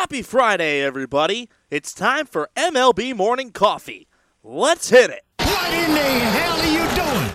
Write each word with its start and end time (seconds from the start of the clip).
Happy 0.00 0.22
Friday, 0.22 0.80
everybody. 0.80 1.50
It's 1.72 1.92
time 1.92 2.24
for 2.24 2.50
MLB 2.54 3.16
Morning 3.16 3.50
Coffee. 3.50 4.06
Let's 4.44 4.90
hit 4.90 5.10
it. 5.10 5.24
What 5.38 5.74
in 5.74 5.92
the 5.92 5.98
hell 5.98 6.60
are 6.60 6.66
you 6.72 6.86
doing? 6.94 7.34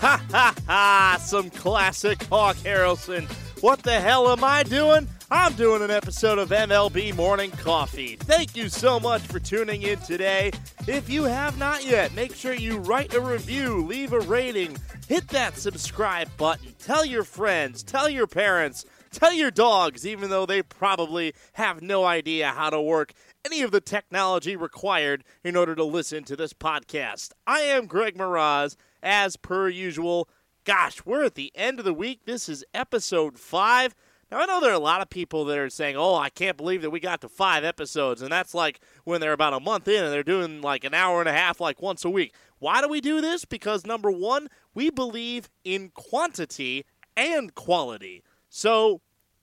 Ha 0.00 0.20
ha 0.32 0.54
ha! 0.66 1.18
Some 1.24 1.50
classic 1.50 2.24
Hawk 2.24 2.56
Harrelson. 2.56 3.30
What 3.62 3.84
the 3.84 4.00
hell 4.00 4.28
am 4.28 4.42
I 4.42 4.64
doing? 4.64 5.06
I'm 5.28 5.54
doing 5.54 5.82
an 5.82 5.90
episode 5.90 6.38
of 6.38 6.50
MLB 6.50 7.12
Morning 7.16 7.50
Coffee. 7.50 8.14
Thank 8.14 8.54
you 8.54 8.68
so 8.68 9.00
much 9.00 9.22
for 9.22 9.40
tuning 9.40 9.82
in 9.82 9.98
today. 9.98 10.52
If 10.86 11.10
you 11.10 11.24
have 11.24 11.58
not 11.58 11.84
yet, 11.84 12.14
make 12.14 12.32
sure 12.32 12.54
you 12.54 12.78
write 12.78 13.12
a 13.12 13.20
review, 13.20 13.84
leave 13.84 14.12
a 14.12 14.20
rating, 14.20 14.76
hit 15.08 15.26
that 15.28 15.56
subscribe 15.56 16.28
button, 16.36 16.72
tell 16.78 17.04
your 17.04 17.24
friends, 17.24 17.82
tell 17.82 18.08
your 18.08 18.28
parents, 18.28 18.86
tell 19.10 19.32
your 19.32 19.50
dogs, 19.50 20.06
even 20.06 20.30
though 20.30 20.46
they 20.46 20.62
probably 20.62 21.34
have 21.54 21.82
no 21.82 22.04
idea 22.04 22.50
how 22.50 22.70
to 22.70 22.80
work 22.80 23.12
any 23.44 23.62
of 23.62 23.72
the 23.72 23.80
technology 23.80 24.54
required 24.54 25.24
in 25.42 25.56
order 25.56 25.74
to 25.74 25.84
listen 25.84 26.22
to 26.22 26.36
this 26.36 26.52
podcast. 26.52 27.32
I 27.48 27.62
am 27.62 27.86
Greg 27.86 28.16
Mroz, 28.16 28.76
as 29.02 29.34
per 29.34 29.68
usual. 29.68 30.28
Gosh, 30.62 31.04
we're 31.04 31.24
at 31.24 31.34
the 31.34 31.50
end 31.56 31.80
of 31.80 31.84
the 31.84 31.94
week. 31.94 32.26
This 32.26 32.48
is 32.48 32.64
episode 32.72 33.40
five. 33.40 33.92
Now, 34.30 34.40
I 34.40 34.46
know 34.46 34.60
there 34.60 34.70
are 34.70 34.74
a 34.74 34.78
lot 34.78 35.02
of 35.02 35.08
people 35.08 35.44
that 35.44 35.58
are 35.58 35.70
saying, 35.70 35.96
oh, 35.96 36.16
I 36.16 36.30
can't 36.30 36.56
believe 36.56 36.82
that 36.82 36.90
we 36.90 36.98
got 36.98 37.20
to 37.20 37.28
five 37.28 37.62
episodes. 37.62 38.22
And 38.22 38.32
that's 38.32 38.54
like 38.54 38.80
when 39.04 39.20
they're 39.20 39.32
about 39.32 39.52
a 39.52 39.60
month 39.60 39.86
in 39.86 40.02
and 40.02 40.12
they're 40.12 40.24
doing 40.24 40.60
like 40.60 40.82
an 40.82 40.94
hour 40.94 41.20
and 41.20 41.28
a 41.28 41.32
half, 41.32 41.60
like 41.60 41.80
once 41.80 42.04
a 42.04 42.10
week. 42.10 42.34
Why 42.58 42.80
do 42.80 42.88
we 42.88 43.00
do 43.00 43.20
this? 43.20 43.44
Because 43.44 43.86
number 43.86 44.10
one, 44.10 44.48
we 44.74 44.90
believe 44.90 45.48
in 45.62 45.90
quantity 45.94 46.84
and 47.16 47.54
quality. 47.54 48.24
So 48.48 49.00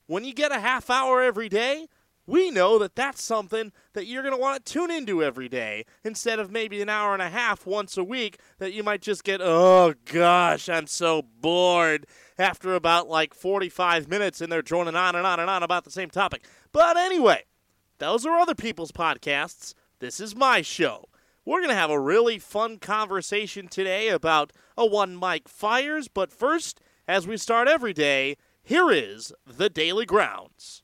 when 0.07 0.25
you 0.25 0.33
get 0.33 0.51
a 0.51 0.59
half 0.59 0.89
hour 0.89 1.21
every 1.21 1.47
day, 1.47 1.87
we 2.25 2.51
know 2.51 2.79
that 2.79 2.95
that's 2.95 3.21
something 3.21 3.71
that 3.93 4.05
you're 4.05 4.23
going 4.23 4.33
to 4.33 4.39
want 4.39 4.65
to 4.65 4.73
tune 4.73 4.91
into 4.91 5.23
every 5.23 5.49
day 5.49 5.85
instead 6.03 6.39
of 6.39 6.51
maybe 6.51 6.81
an 6.81 6.89
hour 6.89 7.13
and 7.13 7.21
a 7.21 7.29
half 7.29 7.65
once 7.65 7.97
a 7.97 8.03
week 8.03 8.39
that 8.59 8.73
you 8.73 8.83
might 8.83 9.01
just 9.01 9.23
get, 9.23 9.41
oh 9.41 9.93
gosh, 10.05 10.69
I'm 10.69 10.87
so 10.87 11.21
bored 11.21 12.05
after 12.37 12.75
about 12.75 13.07
like 13.07 13.33
45 13.33 14.07
minutes 14.07 14.41
and 14.41 14.51
they're 14.51 14.61
droning 14.61 14.95
on 14.95 15.15
and 15.15 15.25
on 15.25 15.39
and 15.39 15.49
on 15.49 15.63
about 15.63 15.83
the 15.83 15.91
same 15.91 16.09
topic. 16.09 16.45
But 16.71 16.97
anyway, 16.97 17.43
those 17.99 18.25
are 18.25 18.37
other 18.37 18.55
people's 18.55 18.91
podcasts. 18.91 19.73
This 19.99 20.19
is 20.19 20.35
my 20.35 20.61
show. 20.61 21.05
We're 21.45 21.59
going 21.59 21.69
to 21.69 21.75
have 21.75 21.89
a 21.89 21.99
really 21.99 22.39
fun 22.39 22.79
conversation 22.79 23.67
today 23.67 24.09
about 24.09 24.53
a 24.77 24.85
one 24.85 25.15
Mike 25.15 25.47
Fiers, 25.47 26.07
but 26.07 26.31
first, 26.31 26.79
as 27.07 27.27
we 27.27 27.37
start 27.37 27.67
every 27.67 27.93
day, 27.93 28.37
here 28.63 28.89
is 28.89 29.33
the 29.45 29.69
Daily 29.69 30.05
Grounds. 30.05 30.83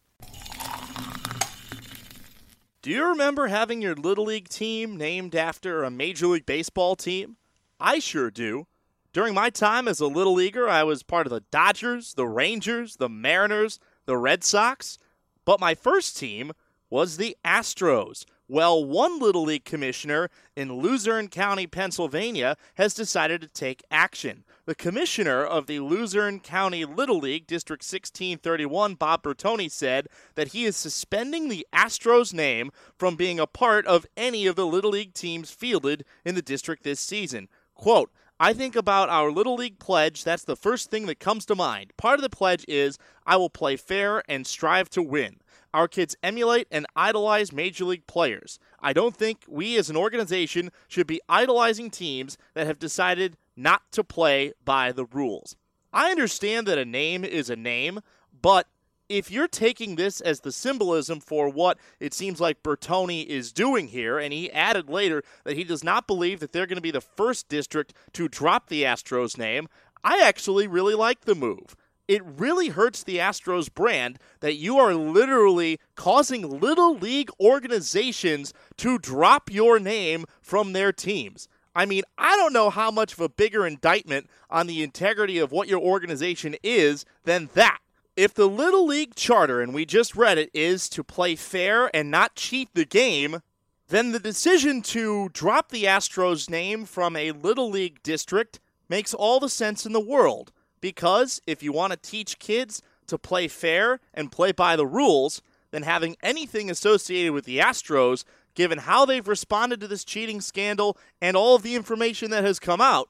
Do 2.81 2.91
you 2.91 3.07
remember 3.07 3.47
having 3.47 3.81
your 3.81 3.95
Little 3.95 4.25
League 4.25 4.47
team 4.47 4.95
named 4.95 5.35
after 5.35 5.83
a 5.83 5.91
Major 5.91 6.27
League 6.27 6.45
Baseball 6.45 6.95
team? 6.95 7.35
I 7.77 7.99
sure 7.99 8.31
do. 8.31 8.67
During 9.11 9.33
my 9.33 9.49
time 9.49 9.87
as 9.87 9.99
a 9.99 10.05
Little 10.05 10.35
Leaguer, 10.35 10.69
I 10.69 10.83
was 10.83 11.01
part 11.01 11.25
of 11.25 11.31
the 11.31 11.43
Dodgers, 11.49 12.13
the 12.13 12.27
Rangers, 12.27 12.97
the 12.97 13.09
Mariners, 13.09 13.79
the 14.05 14.15
Red 14.15 14.43
Sox, 14.43 14.99
but 15.45 15.59
my 15.59 15.73
first 15.73 16.15
team 16.15 16.51
was 16.91 17.17
the 17.17 17.35
Astros. 17.43 18.25
Well, 18.47 18.85
one 18.85 19.17
Little 19.19 19.43
League 19.43 19.65
commissioner 19.65 20.29
in 20.55 20.73
Luzerne 20.73 21.27
County, 21.27 21.65
Pennsylvania, 21.65 22.55
has 22.75 22.93
decided 22.93 23.41
to 23.41 23.47
take 23.47 23.83
action. 23.89 24.43
The 24.65 24.75
commissioner 24.75 25.43
of 25.43 25.65
the 25.65 25.79
Luzerne 25.79 26.39
County 26.39 26.85
Little 26.85 27.17
League, 27.17 27.47
District 27.47 27.81
1631, 27.81 28.93
Bob 28.93 29.23
Bertoni, 29.23 29.71
said 29.71 30.07
that 30.35 30.49
he 30.49 30.65
is 30.65 30.77
suspending 30.77 31.49
the 31.49 31.65
Astros 31.73 32.31
name 32.31 32.71
from 32.95 33.15
being 33.15 33.39
a 33.39 33.47
part 33.47 33.87
of 33.87 34.05
any 34.15 34.45
of 34.45 34.55
the 34.55 34.67
Little 34.67 34.91
League 34.91 35.15
teams 35.15 35.49
fielded 35.49 36.05
in 36.23 36.35
the 36.35 36.43
district 36.43 36.83
this 36.83 36.99
season. 36.99 37.49
Quote, 37.73 38.11
I 38.41 38.53
think 38.53 38.77
about 38.77 39.09
our 39.09 39.31
Little 39.31 39.55
League 39.55 39.79
pledge. 39.79 40.23
That's 40.23 40.45
the 40.45 40.55
first 40.55 40.89
thing 40.89 41.07
that 41.07 41.19
comes 41.19 41.45
to 41.47 41.55
mind. 41.55 41.91
Part 41.97 42.19
of 42.19 42.21
the 42.21 42.29
pledge 42.29 42.63
is 42.69 42.97
I 43.25 43.35
will 43.35 43.49
play 43.49 43.75
fair 43.75 44.23
and 44.29 44.47
strive 44.47 44.89
to 44.91 45.03
win. 45.03 45.41
Our 45.73 45.89
kids 45.89 46.15
emulate 46.23 46.65
and 46.71 46.85
idolize 46.95 47.51
Major 47.51 47.83
League 47.83 48.07
players. 48.07 48.57
I 48.79 48.93
don't 48.93 49.15
think 49.15 49.43
we 49.49 49.77
as 49.77 49.89
an 49.89 49.97
organization 49.97 50.71
should 50.87 51.05
be 51.05 51.19
idolizing 51.27 51.89
teams 51.89 52.37
that 52.53 52.65
have 52.65 52.79
decided 52.79 53.35
not 53.57 53.81
to 53.91 54.05
play 54.05 54.53
by 54.63 54.93
the 54.93 55.05
rules. 55.05 55.57
I 55.91 56.09
understand 56.09 56.65
that 56.67 56.77
a 56.77 56.85
name 56.85 57.25
is 57.25 57.49
a 57.49 57.57
name, 57.57 57.99
but 58.41 58.67
if 59.09 59.31
you're 59.31 59.47
taking 59.47 59.95
this 59.95 60.21
as 60.21 60.41
the 60.41 60.51
symbolism 60.51 61.19
for 61.19 61.49
what 61.49 61.77
it 61.99 62.13
seems 62.13 62.39
like 62.39 62.63
Bertoni 62.63 63.25
is 63.25 63.51
doing 63.51 63.87
here, 63.87 64.19
and 64.19 64.31
he 64.31 64.51
added 64.51 64.89
later 64.89 65.23
that 65.43 65.57
he 65.57 65.63
does 65.63 65.83
not 65.83 66.07
believe 66.07 66.39
that 66.39 66.53
they're 66.53 66.67
going 66.67 66.77
to 66.77 66.81
be 66.81 66.91
the 66.91 67.01
first 67.01 67.49
district 67.49 67.93
to 68.13 68.27
drop 68.27 68.69
the 68.69 68.83
Astros 68.83 69.37
name, 69.37 69.67
I 70.03 70.21
actually 70.23 70.67
really 70.67 70.95
like 70.95 71.21
the 71.21 71.35
move. 71.35 71.75
It 72.07 72.23
really 72.23 72.69
hurts 72.69 73.03
the 73.03 73.17
Astros 73.17 73.71
brand 73.71 74.17
that 74.39 74.55
you 74.55 74.77
are 74.79 74.95
literally 74.95 75.79
causing 75.95 76.59
little 76.59 76.95
league 76.95 77.29
organizations 77.39 78.53
to 78.77 78.97
drop 78.97 79.51
your 79.51 79.79
name 79.79 80.25
from 80.41 80.73
their 80.73 80.91
teams. 80.91 81.47
I 81.75 81.85
mean, 81.85 82.03
I 82.17 82.35
don't 82.35 82.53
know 82.53 82.69
how 82.69 82.89
much 82.89 83.13
of 83.13 83.19
a 83.19 83.29
bigger 83.29 83.65
indictment 83.65 84.27
on 84.49 84.67
the 84.67 84.81
integrity 84.81 85.37
of 85.37 85.51
what 85.51 85.67
your 85.67 85.79
organization 85.79 86.55
is 86.63 87.05
than 87.25 87.49
that. 87.53 87.78
If 88.19 88.33
the 88.33 88.49
Little 88.49 88.85
League 88.85 89.15
charter, 89.15 89.61
and 89.61 89.73
we 89.73 89.85
just 89.85 90.13
read 90.13 90.37
it, 90.37 90.49
is 90.53 90.89
to 90.89 91.05
play 91.05 91.37
fair 91.37 91.89
and 91.95 92.11
not 92.11 92.35
cheat 92.35 92.67
the 92.73 92.83
game, 92.83 93.39
then 93.87 94.11
the 94.11 94.19
decision 94.19 94.81
to 94.81 95.29
drop 95.29 95.69
the 95.69 95.85
Astros 95.85 96.49
name 96.49 96.83
from 96.83 97.15
a 97.15 97.31
Little 97.31 97.69
League 97.69 98.03
district 98.03 98.59
makes 98.89 99.13
all 99.13 99.39
the 99.39 99.47
sense 99.47 99.85
in 99.85 99.93
the 99.93 100.01
world. 100.01 100.51
Because 100.81 101.41
if 101.47 101.63
you 101.63 101.71
want 101.71 101.93
to 101.93 101.97
teach 101.97 102.39
kids 102.39 102.81
to 103.07 103.17
play 103.17 103.47
fair 103.47 104.01
and 104.13 104.33
play 104.33 104.51
by 104.51 104.75
the 104.75 104.85
rules, 104.85 105.41
then 105.71 105.83
having 105.83 106.17
anything 106.21 106.69
associated 106.69 107.31
with 107.31 107.45
the 107.45 107.59
Astros, 107.59 108.25
given 108.53 108.79
how 108.79 109.05
they've 109.05 109.29
responded 109.29 109.79
to 109.79 109.87
this 109.87 110.03
cheating 110.03 110.41
scandal 110.41 110.97
and 111.21 111.37
all 111.37 111.55
of 111.55 111.63
the 111.63 111.75
information 111.75 112.31
that 112.31 112.43
has 112.43 112.59
come 112.59 112.81
out, 112.81 113.07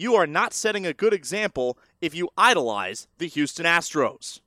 you 0.00 0.14
are 0.14 0.26
not 0.26 0.54
setting 0.54 0.86
a 0.86 0.94
good 0.94 1.12
example 1.12 1.78
if 2.00 2.14
you 2.14 2.30
idolize 2.38 3.06
the 3.18 3.26
Houston 3.28 3.66
Astros. 3.66 4.40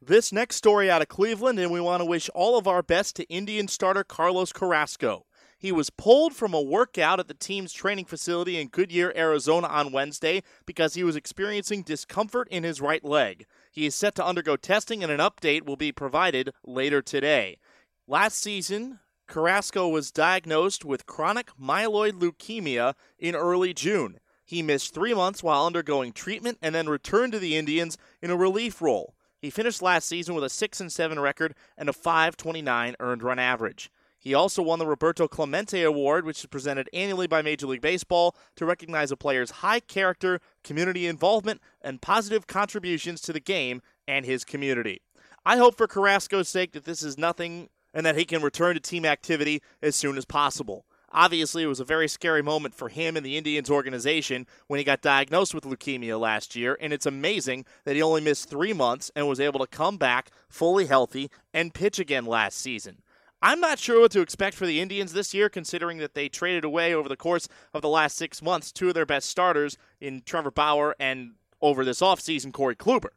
This 0.00 0.32
next 0.32 0.56
story 0.56 0.90
out 0.90 1.02
of 1.02 1.08
Cleveland, 1.08 1.58
and 1.58 1.70
we 1.70 1.80
want 1.80 2.00
to 2.00 2.06
wish 2.06 2.30
all 2.34 2.56
of 2.56 2.66
our 2.66 2.82
best 2.82 3.16
to 3.16 3.28
Indian 3.28 3.68
starter 3.68 4.02
Carlos 4.02 4.50
Carrasco. 4.50 5.26
He 5.58 5.70
was 5.70 5.90
pulled 5.90 6.34
from 6.34 6.54
a 6.54 6.62
workout 6.62 7.20
at 7.20 7.28
the 7.28 7.34
team's 7.34 7.74
training 7.74 8.06
facility 8.06 8.58
in 8.58 8.68
Goodyear, 8.68 9.12
Arizona 9.14 9.66
on 9.66 9.92
Wednesday 9.92 10.42
because 10.64 10.94
he 10.94 11.04
was 11.04 11.16
experiencing 11.16 11.82
discomfort 11.82 12.48
in 12.48 12.64
his 12.64 12.80
right 12.80 13.04
leg. 13.04 13.44
He 13.70 13.84
is 13.84 13.94
set 13.94 14.14
to 14.14 14.24
undergo 14.24 14.56
testing, 14.56 15.02
and 15.02 15.12
an 15.12 15.20
update 15.20 15.66
will 15.66 15.76
be 15.76 15.92
provided 15.92 16.54
later 16.64 17.02
today. 17.02 17.58
Last 18.06 18.38
season, 18.38 19.00
Carrasco 19.30 19.86
was 19.86 20.10
diagnosed 20.10 20.84
with 20.84 21.06
chronic 21.06 21.52
myeloid 21.56 22.14
leukemia 22.14 22.94
in 23.16 23.36
early 23.36 23.72
June. 23.72 24.18
He 24.44 24.60
missed 24.60 24.92
three 24.92 25.14
months 25.14 25.40
while 25.40 25.64
undergoing 25.64 26.12
treatment 26.12 26.58
and 26.60 26.74
then 26.74 26.88
returned 26.88 27.32
to 27.34 27.38
the 27.38 27.56
Indians 27.56 27.96
in 28.20 28.32
a 28.32 28.36
relief 28.36 28.82
role. 28.82 29.14
He 29.38 29.48
finished 29.48 29.82
last 29.82 30.08
season 30.08 30.34
with 30.34 30.42
a 30.42 30.50
6 30.50 30.80
and 30.80 30.90
7 30.90 31.20
record 31.20 31.54
and 31.78 31.88
a 31.88 31.92
529 31.92 32.96
earned 32.98 33.22
run 33.22 33.38
average. 33.38 33.88
He 34.18 34.34
also 34.34 34.62
won 34.62 34.80
the 34.80 34.86
Roberto 34.86 35.28
Clemente 35.28 35.80
Award, 35.84 36.24
which 36.26 36.40
is 36.40 36.46
presented 36.46 36.90
annually 36.92 37.28
by 37.28 37.40
Major 37.40 37.68
League 37.68 37.80
Baseball 37.80 38.34
to 38.56 38.66
recognize 38.66 39.12
a 39.12 39.16
player's 39.16 39.52
high 39.62 39.78
character, 39.78 40.40
community 40.64 41.06
involvement, 41.06 41.60
and 41.80 42.02
positive 42.02 42.48
contributions 42.48 43.20
to 43.20 43.32
the 43.32 43.38
game 43.38 43.80
and 44.08 44.26
his 44.26 44.44
community. 44.44 45.02
I 45.46 45.56
hope 45.56 45.76
for 45.76 45.86
Carrasco's 45.86 46.48
sake 46.48 46.72
that 46.72 46.84
this 46.84 47.04
is 47.04 47.16
nothing 47.16 47.68
and 47.92 48.04
that 48.06 48.16
he 48.16 48.24
can 48.24 48.42
return 48.42 48.74
to 48.74 48.80
team 48.80 49.04
activity 49.04 49.62
as 49.82 49.96
soon 49.96 50.16
as 50.16 50.24
possible. 50.24 50.84
Obviously, 51.12 51.64
it 51.64 51.66
was 51.66 51.80
a 51.80 51.84
very 51.84 52.06
scary 52.06 52.42
moment 52.42 52.72
for 52.74 52.88
him 52.88 53.16
and 53.16 53.26
the 53.26 53.36
Indians 53.36 53.68
organization 53.68 54.46
when 54.68 54.78
he 54.78 54.84
got 54.84 55.02
diagnosed 55.02 55.54
with 55.54 55.64
leukemia 55.64 56.20
last 56.20 56.54
year, 56.54 56.78
and 56.80 56.92
it's 56.92 57.06
amazing 57.06 57.64
that 57.84 57.96
he 57.96 58.02
only 58.02 58.20
missed 58.20 58.48
three 58.48 58.72
months 58.72 59.10
and 59.16 59.26
was 59.26 59.40
able 59.40 59.58
to 59.58 59.66
come 59.66 59.96
back 59.96 60.30
fully 60.48 60.86
healthy 60.86 61.28
and 61.52 61.74
pitch 61.74 61.98
again 61.98 62.26
last 62.26 62.58
season. 62.58 63.02
I'm 63.42 63.58
not 63.58 63.78
sure 63.78 64.00
what 64.00 64.12
to 64.12 64.20
expect 64.20 64.54
for 64.54 64.66
the 64.66 64.80
Indians 64.80 65.12
this 65.12 65.34
year, 65.34 65.48
considering 65.48 65.98
that 65.98 66.14
they 66.14 66.28
traded 66.28 66.64
away 66.64 66.94
over 66.94 67.08
the 67.08 67.16
course 67.16 67.48
of 67.72 67.82
the 67.82 67.88
last 67.88 68.16
six 68.16 68.40
months 68.42 68.70
two 68.70 68.88
of 68.88 68.94
their 68.94 69.06
best 69.06 69.28
starters 69.28 69.78
in 70.00 70.22
Trevor 70.24 70.50
Bauer 70.50 70.94
and 71.00 71.32
over 71.60 71.84
this 71.84 72.00
offseason, 72.00 72.52
Corey 72.52 72.76
Kluber. 72.76 73.10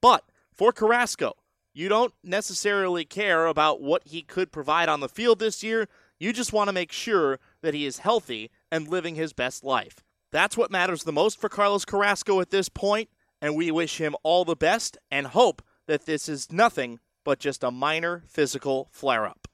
But 0.00 0.24
for 0.52 0.72
Carrasco, 0.72 1.34
you 1.72 1.88
don't 1.88 2.12
necessarily 2.24 3.04
care 3.04 3.46
about 3.46 3.80
what 3.80 4.02
he 4.06 4.22
could 4.22 4.52
provide 4.52 4.88
on 4.88 5.00
the 5.00 5.08
field 5.08 5.38
this 5.38 5.62
year. 5.62 5.88
You 6.18 6.32
just 6.32 6.52
want 6.52 6.68
to 6.68 6.72
make 6.72 6.92
sure 6.92 7.38
that 7.62 7.74
he 7.74 7.86
is 7.86 7.98
healthy 7.98 8.50
and 8.70 8.88
living 8.88 9.14
his 9.14 9.32
best 9.32 9.64
life. 9.64 10.02
That's 10.32 10.56
what 10.56 10.70
matters 10.70 11.04
the 11.04 11.12
most 11.12 11.40
for 11.40 11.48
Carlos 11.48 11.84
Carrasco 11.84 12.40
at 12.40 12.50
this 12.50 12.68
point, 12.68 13.08
and 13.40 13.56
we 13.56 13.70
wish 13.70 13.98
him 13.98 14.14
all 14.22 14.44
the 14.44 14.56
best 14.56 14.98
and 15.10 15.28
hope 15.28 15.62
that 15.86 16.06
this 16.06 16.28
is 16.28 16.52
nothing 16.52 17.00
but 17.24 17.38
just 17.38 17.64
a 17.64 17.70
minor 17.70 18.24
physical 18.26 18.88
flare 18.90 19.26
up. 19.26 19.48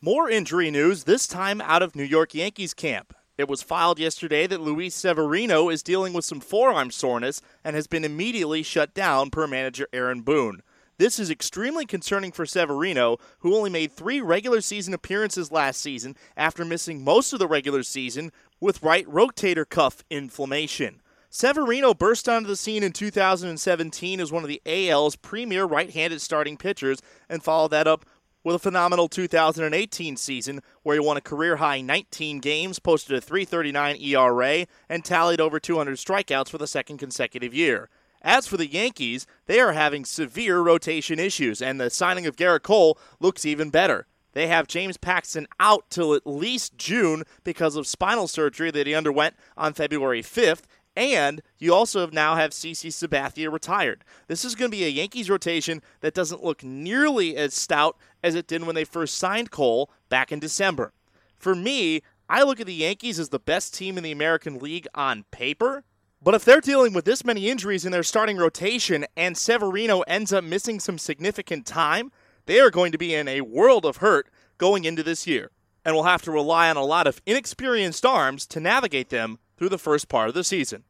More 0.00 0.28
injury 0.28 0.70
news, 0.70 1.04
this 1.04 1.26
time 1.26 1.60
out 1.62 1.82
of 1.82 1.96
New 1.96 2.04
York 2.04 2.34
Yankees 2.34 2.74
camp. 2.74 3.14
It 3.36 3.48
was 3.48 3.62
filed 3.62 3.98
yesterday 3.98 4.46
that 4.46 4.60
Luis 4.60 4.94
Severino 4.94 5.68
is 5.68 5.82
dealing 5.82 6.12
with 6.12 6.24
some 6.24 6.38
forearm 6.38 6.92
soreness 6.92 7.42
and 7.64 7.74
has 7.74 7.88
been 7.88 8.04
immediately 8.04 8.62
shut 8.62 8.94
down 8.94 9.30
per 9.30 9.48
manager 9.48 9.88
Aaron 9.92 10.22
Boone. 10.22 10.62
This 10.98 11.18
is 11.18 11.30
extremely 11.30 11.84
concerning 11.84 12.30
for 12.30 12.46
Severino, 12.46 13.18
who 13.40 13.56
only 13.56 13.70
made 13.70 13.90
three 13.90 14.20
regular 14.20 14.60
season 14.60 14.94
appearances 14.94 15.50
last 15.50 15.80
season 15.80 16.16
after 16.36 16.64
missing 16.64 17.02
most 17.02 17.32
of 17.32 17.40
the 17.40 17.48
regular 17.48 17.82
season 17.82 18.30
with 18.60 18.84
right 18.84 19.04
rotator 19.08 19.68
cuff 19.68 20.04
inflammation. 20.08 21.02
Severino 21.28 21.92
burst 21.92 22.28
onto 22.28 22.46
the 22.46 22.54
scene 22.54 22.84
in 22.84 22.92
2017 22.92 24.20
as 24.20 24.30
one 24.30 24.44
of 24.44 24.48
the 24.48 24.62
AL's 24.64 25.16
premier 25.16 25.64
right 25.64 25.90
handed 25.90 26.20
starting 26.20 26.56
pitchers 26.56 27.02
and 27.28 27.42
followed 27.42 27.72
that 27.72 27.88
up 27.88 28.06
with 28.44 28.54
a 28.54 28.60
phenomenal 28.60 29.08
2018 29.08 30.16
season 30.16 30.60
where 30.82 30.94
he 30.94 31.00
won 31.00 31.16
a 31.16 31.22
career 31.22 31.56
high 31.56 31.80
19 31.80 32.38
games, 32.38 32.78
posted 32.78 33.16
a 33.16 33.20
339 33.20 33.96
ERA, 33.96 34.66
and 34.88 35.04
tallied 35.04 35.40
over 35.40 35.58
200 35.58 35.96
strikeouts 35.96 36.50
for 36.50 36.58
the 36.58 36.66
second 36.66 36.98
consecutive 36.98 37.54
year. 37.54 37.88
As 38.22 38.46
for 38.46 38.56
the 38.56 38.66
Yankees, 38.66 39.26
they 39.46 39.60
are 39.60 39.72
having 39.72 40.04
severe 40.04 40.60
rotation 40.60 41.18
issues, 41.18 41.60
and 41.60 41.80
the 41.80 41.90
signing 41.90 42.26
of 42.26 42.36
Gerrit 42.36 42.62
Cole 42.62 42.98
looks 43.18 43.44
even 43.44 43.70
better. 43.70 44.06
They 44.32 44.46
have 44.48 44.66
James 44.66 44.96
Paxton 44.96 45.46
out 45.60 45.88
till 45.90 46.14
at 46.14 46.26
least 46.26 46.76
June 46.76 47.24
because 47.44 47.76
of 47.76 47.86
spinal 47.86 48.26
surgery 48.28 48.70
that 48.72 48.86
he 48.86 48.94
underwent 48.94 49.36
on 49.56 49.74
February 49.74 50.22
5th, 50.22 50.62
and 50.96 51.42
you 51.58 51.74
also 51.74 52.00
have 52.00 52.12
now 52.12 52.36
have 52.36 52.50
CC 52.50 52.88
Sabathia 52.88 53.52
retired. 53.52 54.04
This 54.28 54.44
is 54.44 54.54
going 54.54 54.70
to 54.70 54.76
be 54.76 54.84
a 54.84 54.88
Yankees 54.88 55.28
rotation 55.28 55.82
that 56.00 56.14
doesn't 56.14 56.44
look 56.44 56.62
nearly 56.62 57.36
as 57.36 57.54
stout 57.54 57.96
as 58.22 58.34
it 58.34 58.46
did 58.46 58.64
when 58.64 58.74
they 58.74 58.84
first 58.84 59.16
signed 59.16 59.50
Cole 59.50 59.90
back 60.08 60.30
in 60.30 60.38
December. 60.38 60.92
For 61.36 61.54
me, 61.54 62.02
I 62.28 62.42
look 62.42 62.60
at 62.60 62.66
the 62.66 62.74
Yankees 62.74 63.18
as 63.18 63.28
the 63.28 63.38
best 63.38 63.74
team 63.74 63.98
in 63.98 64.04
the 64.04 64.12
American 64.12 64.58
League 64.58 64.86
on 64.94 65.24
paper. 65.30 65.84
But 66.22 66.34
if 66.34 66.44
they're 66.44 66.60
dealing 66.60 66.94
with 66.94 67.04
this 67.04 67.24
many 67.24 67.50
injuries 67.50 67.84
in 67.84 67.92
their 67.92 68.02
starting 68.02 68.38
rotation 68.38 69.04
and 69.14 69.36
Severino 69.36 70.00
ends 70.02 70.32
up 70.32 70.42
missing 70.42 70.80
some 70.80 70.96
significant 70.96 71.66
time, 71.66 72.10
they 72.46 72.60
are 72.60 72.70
going 72.70 72.92
to 72.92 72.98
be 72.98 73.14
in 73.14 73.28
a 73.28 73.42
world 73.42 73.84
of 73.84 73.98
hurt 73.98 74.30
going 74.56 74.84
into 74.84 75.02
this 75.02 75.26
year 75.26 75.50
and 75.84 75.94
will 75.94 76.04
have 76.04 76.22
to 76.22 76.30
rely 76.30 76.70
on 76.70 76.78
a 76.78 76.84
lot 76.84 77.06
of 77.06 77.20
inexperienced 77.26 78.06
arms 78.06 78.46
to 78.46 78.60
navigate 78.60 79.10
them 79.10 79.38
through 79.56 79.68
the 79.68 79.78
first 79.78 80.08
part 80.08 80.28
of 80.28 80.34
the 80.34 80.44
season. 80.44 80.84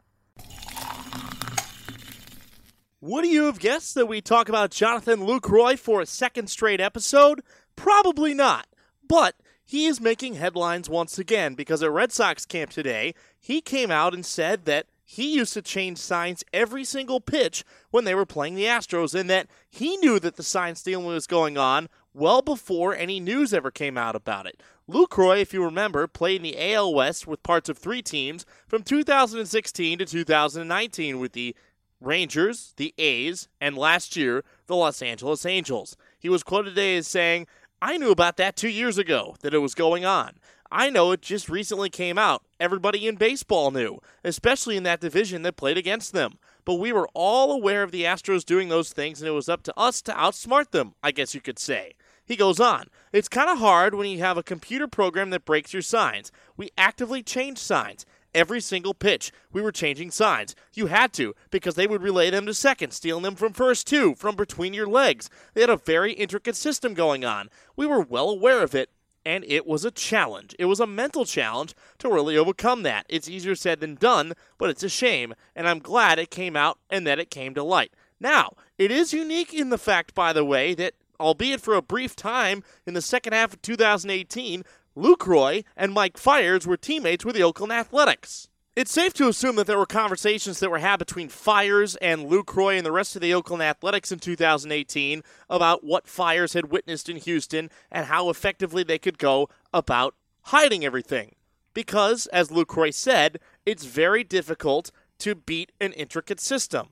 Would 3.00 3.26
you 3.26 3.44
have 3.44 3.58
guessed 3.58 3.94
that 3.96 4.06
we 4.06 4.22
talk 4.22 4.48
about 4.48 4.70
Jonathan 4.70 5.20
Lucroy 5.20 5.78
for 5.78 6.00
a 6.00 6.06
second 6.06 6.48
straight 6.48 6.80
episode? 6.80 7.42
Probably 7.76 8.32
not. 8.32 8.66
But 9.06 9.36
he 9.62 9.84
is 9.84 10.00
making 10.00 10.34
headlines 10.34 10.88
once 10.88 11.18
again 11.18 11.54
because 11.54 11.82
at 11.82 11.90
Red 11.90 12.12
Sox 12.12 12.46
camp 12.46 12.70
today, 12.70 13.14
he 13.38 13.60
came 13.60 13.90
out 13.90 14.14
and 14.14 14.24
said 14.24 14.64
that 14.64 14.86
he 15.04 15.34
used 15.34 15.52
to 15.52 15.62
change 15.62 15.98
signs 15.98 16.44
every 16.52 16.84
single 16.84 17.20
pitch 17.20 17.62
when 17.90 18.04
they 18.04 18.14
were 18.14 18.24
playing 18.24 18.54
the 18.54 18.64
Astros 18.64 19.14
and 19.14 19.28
that 19.28 19.48
he 19.68 19.98
knew 19.98 20.18
that 20.18 20.36
the 20.36 20.42
sign 20.42 20.74
stealing 20.74 21.06
was 21.06 21.26
going 21.26 21.58
on 21.58 21.90
well 22.14 22.40
before 22.40 22.94
any 22.94 23.20
news 23.20 23.52
ever 23.52 23.70
came 23.70 23.98
out 23.98 24.16
about 24.16 24.46
it. 24.46 24.62
Lucroy, 24.88 25.42
if 25.42 25.52
you 25.52 25.62
remember, 25.64 26.06
played 26.06 26.36
in 26.36 26.42
the 26.42 26.74
AL 26.74 26.94
West 26.94 27.26
with 27.26 27.42
parts 27.42 27.68
of 27.68 27.76
three 27.76 28.02
teams 28.02 28.46
from 28.66 28.82
2016 28.82 29.98
to 29.98 30.04
2019 30.04 31.18
with 31.18 31.32
the 31.32 31.54
Rangers, 32.00 32.74
the 32.76 32.94
A's, 32.98 33.48
and 33.60 33.76
last 33.76 34.14
year, 34.14 34.44
the 34.66 34.76
Los 34.76 35.02
Angeles 35.02 35.44
Angels. 35.44 35.96
He 36.18 36.28
was 36.28 36.42
quoted 36.42 36.70
today 36.70 36.96
as 36.96 37.08
saying, 37.08 37.46
I 37.82 37.96
knew 37.96 38.10
about 38.10 38.36
that 38.36 38.56
two 38.56 38.68
years 38.68 38.98
ago, 38.98 39.36
that 39.40 39.54
it 39.54 39.58
was 39.58 39.74
going 39.74 40.04
on. 40.04 40.38
I 40.70 40.90
know 40.90 41.12
it 41.12 41.22
just 41.22 41.48
recently 41.48 41.88
came 41.88 42.18
out. 42.18 42.44
Everybody 42.58 43.06
in 43.06 43.16
baseball 43.16 43.70
knew, 43.70 44.00
especially 44.22 44.76
in 44.76 44.82
that 44.82 45.00
division 45.00 45.42
that 45.42 45.56
played 45.56 45.78
against 45.78 46.12
them. 46.12 46.38
But 46.64 46.74
we 46.74 46.92
were 46.92 47.08
all 47.14 47.52
aware 47.52 47.82
of 47.82 47.90
the 47.90 48.04
Astros 48.04 48.44
doing 48.44 48.68
those 48.68 48.92
things, 48.92 49.20
and 49.20 49.28
it 49.28 49.32
was 49.32 49.48
up 49.48 49.62
to 49.64 49.78
us 49.78 50.02
to 50.02 50.12
outsmart 50.12 50.70
them, 50.70 50.94
I 51.02 51.10
guess 51.10 51.34
you 51.34 51.40
could 51.40 51.58
say. 51.58 51.94
He 52.26 52.36
goes 52.36 52.58
on, 52.58 52.86
It's 53.12 53.28
kind 53.28 53.50
of 53.50 53.58
hard 53.58 53.94
when 53.94 54.08
you 54.08 54.18
have 54.20 54.38
a 54.38 54.42
computer 54.42 54.88
program 54.88 55.30
that 55.30 55.44
breaks 55.44 55.72
your 55.72 55.82
signs. 55.82 56.32
We 56.56 56.70
actively 56.78 57.22
change 57.22 57.58
signs. 57.58 58.06
Every 58.34 58.60
single 58.60 58.94
pitch, 58.94 59.30
we 59.52 59.62
were 59.62 59.70
changing 59.70 60.10
signs. 60.10 60.56
You 60.72 60.86
had 60.86 61.12
to, 61.14 61.34
because 61.50 61.76
they 61.76 61.86
would 61.86 62.02
relay 62.02 62.30
them 62.30 62.46
to 62.46 62.54
second, 62.54 62.90
stealing 62.92 63.22
them 63.22 63.36
from 63.36 63.52
first 63.52 63.86
too, 63.86 64.14
from 64.16 64.34
between 64.34 64.74
your 64.74 64.88
legs. 64.88 65.30
They 65.52 65.60
had 65.60 65.70
a 65.70 65.76
very 65.76 66.12
intricate 66.14 66.56
system 66.56 66.94
going 66.94 67.24
on. 67.24 67.48
We 67.76 67.86
were 67.86 68.00
well 68.00 68.30
aware 68.30 68.62
of 68.62 68.74
it, 68.74 68.90
and 69.24 69.44
it 69.46 69.66
was 69.66 69.84
a 69.84 69.92
challenge. 69.92 70.56
It 70.58 70.64
was 70.64 70.80
a 70.80 70.86
mental 70.86 71.24
challenge 71.24 71.74
to 71.98 72.08
really 72.08 72.36
overcome 72.36 72.82
that. 72.82 73.06
It's 73.08 73.28
easier 73.28 73.54
said 73.54 73.78
than 73.80 73.94
done, 73.94 74.32
but 74.58 74.68
it's 74.68 74.82
a 74.82 74.88
shame, 74.88 75.34
and 75.54 75.68
I'm 75.68 75.78
glad 75.78 76.18
it 76.18 76.30
came 76.30 76.56
out 76.56 76.78
and 76.90 77.06
that 77.06 77.20
it 77.20 77.30
came 77.30 77.54
to 77.54 77.62
light. 77.62 77.92
Now, 78.18 78.54
it 78.78 78.90
is 78.90 79.12
unique 79.12 79.54
in 79.54 79.70
the 79.70 79.78
fact, 79.78 80.14
by 80.14 80.32
the 80.32 80.44
way, 80.44 80.74
that 80.74 80.94
albeit 81.20 81.60
for 81.60 81.74
a 81.74 81.82
brief 81.82 82.16
time 82.16 82.62
in 82.86 82.94
the 82.94 83.02
second 83.02 83.32
half 83.32 83.54
of 83.54 83.62
2018, 83.62 84.64
Lucroy 84.96 85.64
and 85.76 85.92
Mike 85.92 86.16
Fiers 86.16 86.66
were 86.66 86.76
teammates 86.76 87.24
with 87.24 87.34
the 87.34 87.42
Oakland 87.42 87.72
Athletics. 87.72 88.48
It's 88.76 88.90
safe 88.90 89.14
to 89.14 89.28
assume 89.28 89.54
that 89.56 89.68
there 89.68 89.78
were 89.78 89.86
conversations 89.86 90.58
that 90.58 90.70
were 90.70 90.78
had 90.78 90.96
between 90.96 91.28
Fiers 91.28 91.94
and 91.96 92.28
Lucroy 92.28 92.76
and 92.76 92.84
the 92.84 92.90
rest 92.90 93.14
of 93.14 93.22
the 93.22 93.32
Oakland 93.32 93.62
Athletics 93.62 94.10
in 94.10 94.18
2018 94.18 95.22
about 95.48 95.84
what 95.84 96.08
Fiers 96.08 96.54
had 96.54 96.72
witnessed 96.72 97.08
in 97.08 97.16
Houston 97.18 97.70
and 97.92 98.06
how 98.06 98.30
effectively 98.30 98.82
they 98.82 98.98
could 98.98 99.18
go 99.18 99.48
about 99.72 100.16
hiding 100.46 100.84
everything. 100.84 101.36
Because, 101.72 102.26
as 102.26 102.48
Lucroy 102.48 102.92
said, 102.92 103.38
it's 103.64 103.84
very 103.84 104.24
difficult 104.24 104.90
to 105.18 105.36
beat 105.36 105.70
an 105.80 105.92
intricate 105.92 106.40
system. 106.40 106.88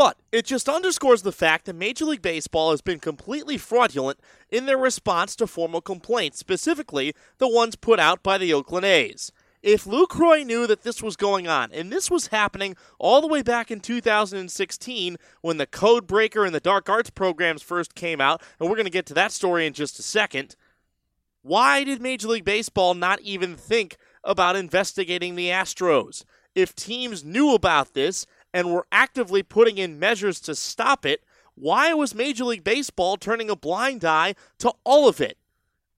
But 0.00 0.16
it 0.32 0.46
just 0.46 0.66
underscores 0.66 1.20
the 1.20 1.30
fact 1.30 1.66
that 1.66 1.76
Major 1.76 2.06
League 2.06 2.22
Baseball 2.22 2.70
has 2.70 2.80
been 2.80 3.00
completely 3.00 3.58
fraudulent 3.58 4.18
in 4.48 4.64
their 4.64 4.78
response 4.78 5.36
to 5.36 5.46
formal 5.46 5.82
complaints, 5.82 6.38
specifically 6.38 7.14
the 7.36 7.46
ones 7.46 7.76
put 7.76 8.00
out 8.00 8.22
by 8.22 8.38
the 8.38 8.54
Oakland 8.54 8.86
A's. 8.86 9.30
If 9.62 9.84
Lucroy 9.84 10.46
knew 10.46 10.66
that 10.66 10.84
this 10.84 11.02
was 11.02 11.16
going 11.16 11.48
on, 11.48 11.70
and 11.70 11.92
this 11.92 12.10
was 12.10 12.28
happening 12.28 12.76
all 12.98 13.20
the 13.20 13.26
way 13.26 13.42
back 13.42 13.70
in 13.70 13.80
2016 13.80 15.18
when 15.42 15.58
the 15.58 15.66
Code 15.66 16.06
Breaker 16.06 16.46
and 16.46 16.54
the 16.54 16.60
Dark 16.60 16.88
Arts 16.88 17.10
programs 17.10 17.60
first 17.60 17.94
came 17.94 18.22
out, 18.22 18.40
and 18.58 18.70
we're 18.70 18.76
going 18.76 18.86
to 18.86 18.90
get 18.90 19.04
to 19.04 19.14
that 19.14 19.32
story 19.32 19.66
in 19.66 19.74
just 19.74 19.98
a 19.98 20.02
second, 20.02 20.56
why 21.42 21.84
did 21.84 22.00
Major 22.00 22.28
League 22.28 22.46
Baseball 22.46 22.94
not 22.94 23.20
even 23.20 23.54
think 23.54 23.98
about 24.24 24.56
investigating 24.56 25.36
the 25.36 25.48
Astros? 25.48 26.24
If 26.54 26.74
teams 26.74 27.24
knew 27.24 27.54
about 27.54 27.94
this 27.94 28.26
and 28.52 28.72
were 28.72 28.86
actively 28.90 29.42
putting 29.42 29.78
in 29.78 29.98
measures 29.98 30.40
to 30.40 30.54
stop 30.54 31.06
it, 31.06 31.22
why 31.54 31.92
was 31.92 32.14
Major 32.14 32.44
League 32.44 32.64
Baseball 32.64 33.16
turning 33.16 33.50
a 33.50 33.56
blind 33.56 34.04
eye 34.04 34.34
to 34.58 34.72
all 34.84 35.08
of 35.08 35.20
it? 35.20 35.36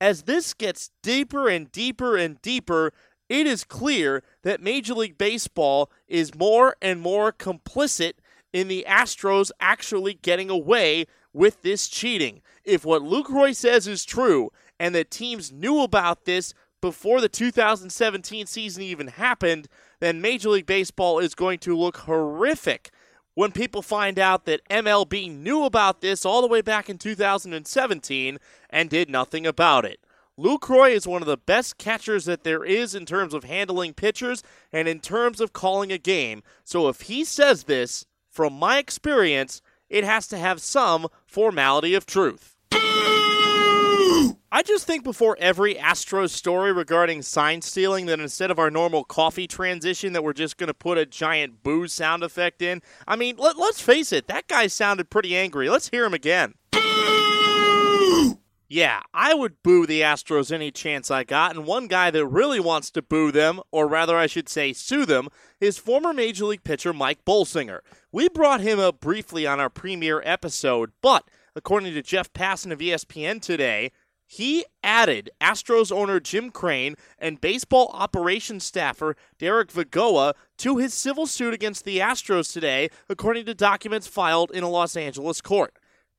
As 0.01 0.23
this 0.23 0.53
gets 0.53 0.91
deeper 1.01 1.47
and 1.47 1.71
deeper 1.71 2.17
and 2.17 2.41
deeper, 2.41 2.91
it 3.29 3.47
is 3.47 3.63
clear 3.63 4.23
that 4.43 4.61
Major 4.61 4.93
League 4.93 5.17
Baseball 5.17 5.89
is 6.07 6.35
more 6.35 6.75
and 6.81 6.99
more 6.99 7.31
complicit 7.31 8.13
in 8.51 8.67
the 8.67 8.85
Astros 8.87 9.51
actually 9.59 10.13
getting 10.15 10.49
away 10.49 11.05
with 11.31 11.61
this 11.61 11.87
cheating. 11.87 12.41
If 12.63 12.85
what 12.85 13.01
Lucroy 13.01 13.55
says 13.55 13.87
is 13.87 14.05
true, 14.05 14.51
and 14.79 14.93
that 14.95 15.11
teams 15.11 15.51
knew 15.51 15.81
about 15.81 16.25
this 16.25 16.53
before 16.81 17.21
the 17.21 17.29
2017 17.29 18.45
season 18.45 18.83
even 18.83 19.07
happened, 19.07 19.67
then 20.03 20.21
Major 20.21 20.49
League 20.49 20.65
Baseball 20.65 21.19
is 21.19 21.33
going 21.33 21.59
to 21.59 21.77
look 21.77 21.97
horrific 21.97 22.91
when 23.35 23.51
people 23.51 23.81
find 23.81 24.19
out 24.19 24.45
that 24.45 24.67
MLB 24.69 25.31
knew 25.31 25.63
about 25.63 26.01
this 26.01 26.25
all 26.25 26.41
the 26.41 26.47
way 26.47 26.61
back 26.61 26.89
in 26.89 26.97
2017 26.97 28.37
and 28.69 28.89
did 28.89 29.09
nothing 29.09 29.47
about 29.47 29.85
it. 29.85 29.99
Lucroy 30.37 30.91
is 30.91 31.07
one 31.07 31.21
of 31.21 31.27
the 31.27 31.37
best 31.37 31.77
catchers 31.77 32.25
that 32.25 32.43
there 32.43 32.65
is 32.65 32.95
in 32.95 33.05
terms 33.05 33.33
of 33.33 33.43
handling 33.43 33.93
pitchers 33.93 34.43
and 34.71 34.87
in 34.87 34.99
terms 34.99 35.39
of 35.39 35.53
calling 35.53 35.91
a 35.91 35.97
game. 35.97 36.43
So 36.63 36.89
if 36.89 37.01
he 37.01 37.23
says 37.23 37.63
this, 37.63 38.05
from 38.29 38.53
my 38.53 38.79
experience, 38.79 39.61
it 39.89 40.03
has 40.03 40.27
to 40.27 40.37
have 40.37 40.59
some 40.59 41.07
formality 41.27 41.93
of 41.93 42.05
truth. 42.05 42.57
I 44.51 44.61
just 44.61 44.85
think 44.85 45.03
before 45.03 45.35
every 45.39 45.75
Astros 45.75 46.29
story 46.29 46.71
regarding 46.71 47.23
sign 47.23 47.61
stealing 47.61 48.05
that 48.05 48.19
instead 48.19 48.51
of 48.51 48.59
our 48.59 48.69
normal 48.69 49.03
coffee 49.03 49.47
transition 49.47 50.13
that 50.13 50.23
we're 50.23 50.33
just 50.33 50.57
going 50.57 50.67
to 50.67 50.73
put 50.73 50.97
a 50.97 51.05
giant 51.05 51.63
boo 51.63 51.87
sound 51.87 52.23
effect 52.23 52.61
in. 52.61 52.81
I 53.07 53.15
mean, 53.15 53.37
let, 53.37 53.57
us 53.57 53.81
face 53.81 54.11
it, 54.13 54.27
that 54.27 54.47
guy 54.47 54.67
sounded 54.67 55.09
pretty 55.09 55.35
angry. 55.35 55.69
Let's 55.69 55.89
hear 55.89 56.05
him 56.05 56.13
again. 56.13 56.53
Boo! 56.71 58.39
Yeah, 58.69 59.01
I 59.13 59.33
would 59.33 59.61
boo 59.61 59.85
the 59.85 60.01
Astros 60.01 60.51
any 60.51 60.71
chance 60.71 61.11
I 61.11 61.23
got, 61.23 61.55
and 61.55 61.65
one 61.65 61.87
guy 61.87 62.09
that 62.09 62.25
really 62.25 62.59
wants 62.59 62.89
to 62.91 63.01
boo 63.01 63.31
them, 63.31 63.59
or 63.71 63.87
rather 63.87 64.17
I 64.17 64.27
should 64.27 64.49
say 64.49 64.73
sue 64.73 65.05
them, 65.05 65.29
is 65.59 65.77
former 65.77 66.13
Major 66.13 66.45
League 66.45 66.63
pitcher 66.63 66.93
Mike 66.93 67.25
Bolsinger. 67.25 67.79
We 68.11 68.29
brought 68.29 68.61
him 68.61 68.79
up 68.79 68.99
briefly 68.99 69.45
on 69.45 69.59
our 69.59 69.69
premiere 69.69 70.21
episode, 70.25 70.91
but 71.01 71.27
according 71.55 71.93
to 71.93 72.01
Jeff 72.01 72.33
Passan 72.33 72.71
of 72.71 72.79
ESPN 72.79 73.41
today, 73.41 73.91
he 74.33 74.65
added 74.83 75.29
Astros 75.39 75.91
owner 75.91 76.19
Jim 76.19 76.49
Crane 76.49 76.95
and 77.19 77.39
baseball 77.39 77.91
operations 77.93 78.63
staffer 78.63 79.15
Derek 79.37 79.71
Vigoa 79.71 80.33
to 80.57 80.77
his 80.77 80.95
civil 80.95 81.27
suit 81.27 81.53
against 81.53 81.85
the 81.85 81.99
Astros 81.99 82.51
today, 82.51 82.89
according 83.07 83.45
to 83.45 83.53
documents 83.53 84.07
filed 84.07 84.49
in 84.49 84.63
a 84.63 84.69
Los 84.69 84.97
Angeles 84.97 85.39
court. 85.39 85.75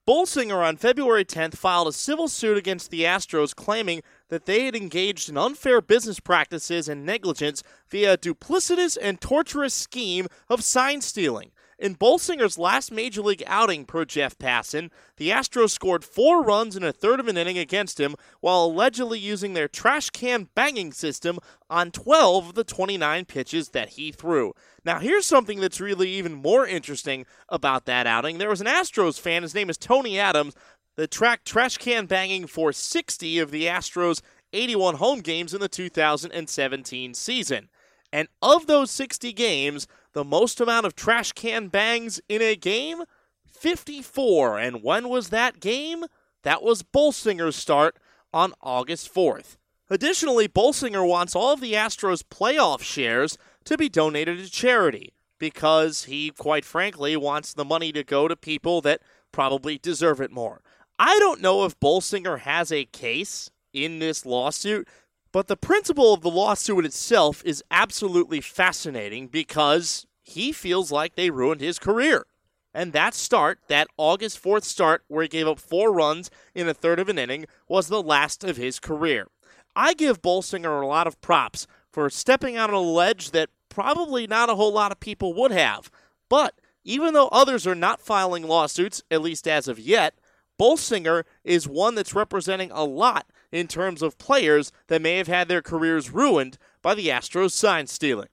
Bolsinger 0.06 0.64
on 0.64 0.76
February 0.76 1.24
10th 1.24 1.56
filed 1.56 1.88
a 1.88 1.92
civil 1.92 2.28
suit 2.28 2.56
against 2.56 2.92
the 2.92 3.02
Astros 3.02 3.52
claiming 3.52 4.00
that 4.28 4.46
they 4.46 4.66
had 4.66 4.76
engaged 4.76 5.28
in 5.28 5.36
unfair 5.36 5.80
business 5.80 6.20
practices 6.20 6.88
and 6.88 7.04
negligence 7.04 7.64
via 7.88 8.12
a 8.12 8.18
duplicitous 8.18 8.96
and 9.00 9.20
torturous 9.20 9.74
scheme 9.74 10.28
of 10.48 10.62
sign 10.62 11.00
stealing. 11.00 11.50
In 11.78 11.96
Bolsinger's 11.96 12.56
last 12.56 12.92
major 12.92 13.20
league 13.20 13.42
outing, 13.46 13.84
per 13.84 14.04
Jeff 14.04 14.38
Passan, 14.38 14.90
the 15.16 15.30
Astros 15.30 15.70
scored 15.70 16.04
four 16.04 16.42
runs 16.42 16.76
in 16.76 16.84
a 16.84 16.92
third 16.92 17.18
of 17.18 17.26
an 17.26 17.36
inning 17.36 17.58
against 17.58 17.98
him 17.98 18.14
while 18.40 18.64
allegedly 18.64 19.18
using 19.18 19.54
their 19.54 19.68
trash 19.68 20.10
can 20.10 20.48
banging 20.54 20.92
system 20.92 21.38
on 21.68 21.90
12 21.90 22.50
of 22.50 22.54
the 22.54 22.64
29 22.64 23.24
pitches 23.24 23.70
that 23.70 23.90
he 23.90 24.12
threw. 24.12 24.54
Now, 24.84 25.00
here's 25.00 25.26
something 25.26 25.60
that's 25.60 25.80
really 25.80 26.10
even 26.10 26.34
more 26.34 26.66
interesting 26.66 27.26
about 27.48 27.86
that 27.86 28.06
outing. 28.06 28.38
There 28.38 28.50
was 28.50 28.60
an 28.60 28.66
Astros 28.66 29.18
fan, 29.18 29.42
his 29.42 29.54
name 29.54 29.70
is 29.70 29.76
Tony 29.76 30.18
Adams, 30.18 30.54
that 30.96 31.10
tracked 31.10 31.46
trash 31.46 31.76
can 31.78 32.06
banging 32.06 32.46
for 32.46 32.72
60 32.72 33.38
of 33.40 33.50
the 33.50 33.64
Astros' 33.64 34.20
81 34.52 34.96
home 34.96 35.20
games 35.20 35.52
in 35.52 35.60
the 35.60 35.68
2017 35.68 37.14
season. 37.14 37.68
And 38.12 38.28
of 38.40 38.68
those 38.68 38.92
60 38.92 39.32
games, 39.32 39.88
the 40.14 40.24
most 40.24 40.60
amount 40.60 40.86
of 40.86 40.96
trash 40.96 41.32
can 41.32 41.68
bangs 41.68 42.20
in 42.28 42.40
a 42.40 42.56
game? 42.56 43.02
54. 43.46 44.58
And 44.58 44.82
when 44.82 45.08
was 45.08 45.28
that 45.28 45.60
game? 45.60 46.04
That 46.42 46.62
was 46.62 46.82
Bolsinger's 46.82 47.56
start 47.56 47.98
on 48.32 48.52
August 48.60 49.12
4th. 49.12 49.56
Additionally, 49.90 50.48
Bolsinger 50.48 51.06
wants 51.06 51.36
all 51.36 51.52
of 51.52 51.60
the 51.60 51.74
Astros' 51.74 52.22
playoff 52.22 52.82
shares 52.82 53.36
to 53.64 53.76
be 53.76 53.88
donated 53.88 54.38
to 54.38 54.50
charity 54.50 55.12
because 55.38 56.04
he, 56.04 56.30
quite 56.30 56.64
frankly, 56.64 57.16
wants 57.16 57.52
the 57.52 57.64
money 57.64 57.92
to 57.92 58.02
go 58.02 58.28
to 58.28 58.36
people 58.36 58.80
that 58.80 59.02
probably 59.30 59.78
deserve 59.78 60.20
it 60.20 60.30
more. 60.30 60.62
I 60.98 61.18
don't 61.18 61.40
know 61.40 61.64
if 61.64 61.78
Bolsinger 61.80 62.40
has 62.40 62.70
a 62.72 62.84
case 62.86 63.50
in 63.72 63.98
this 63.98 64.24
lawsuit 64.24 64.88
but 65.34 65.48
the 65.48 65.56
principle 65.56 66.14
of 66.14 66.20
the 66.20 66.30
lawsuit 66.30 66.86
itself 66.86 67.42
is 67.44 67.64
absolutely 67.68 68.40
fascinating 68.40 69.26
because 69.26 70.06
he 70.22 70.52
feels 70.52 70.92
like 70.92 71.16
they 71.16 71.28
ruined 71.28 71.60
his 71.60 71.80
career. 71.80 72.24
And 72.72 72.92
that 72.92 73.14
start, 73.14 73.58
that 73.66 73.88
August 73.96 74.40
4th 74.40 74.62
start, 74.62 75.02
where 75.08 75.24
he 75.24 75.28
gave 75.28 75.48
up 75.48 75.58
four 75.58 75.92
runs 75.92 76.30
in 76.54 76.68
a 76.68 76.72
third 76.72 77.00
of 77.00 77.08
an 77.08 77.18
inning, 77.18 77.46
was 77.66 77.88
the 77.88 78.00
last 78.00 78.44
of 78.44 78.56
his 78.56 78.78
career. 78.78 79.26
I 79.74 79.94
give 79.94 80.22
Bolsinger 80.22 80.80
a 80.80 80.86
lot 80.86 81.08
of 81.08 81.20
props 81.20 81.66
for 81.90 82.08
stepping 82.10 82.56
out 82.56 82.70
on 82.70 82.76
a 82.76 82.80
ledge 82.80 83.32
that 83.32 83.50
probably 83.68 84.28
not 84.28 84.50
a 84.50 84.54
whole 84.54 84.72
lot 84.72 84.92
of 84.92 85.00
people 85.00 85.34
would 85.34 85.50
have. 85.50 85.90
But 86.28 86.60
even 86.84 87.12
though 87.12 87.28
others 87.32 87.66
are 87.66 87.74
not 87.74 88.00
filing 88.00 88.44
lawsuits, 88.44 89.02
at 89.10 89.20
least 89.20 89.48
as 89.48 89.66
of 89.66 89.80
yet, 89.80 90.14
Bolsinger 90.60 91.24
is 91.42 91.66
one 91.66 91.96
that's 91.96 92.14
representing 92.14 92.70
a 92.70 92.84
lot 92.84 93.26
in 93.54 93.68
terms 93.68 94.02
of 94.02 94.18
players 94.18 94.72
that 94.88 95.00
may 95.00 95.16
have 95.16 95.28
had 95.28 95.46
their 95.46 95.62
careers 95.62 96.10
ruined 96.10 96.58
by 96.82 96.92
the 96.92 97.06
Astros 97.06 97.52
sign 97.52 97.86
stealing. 97.86 98.26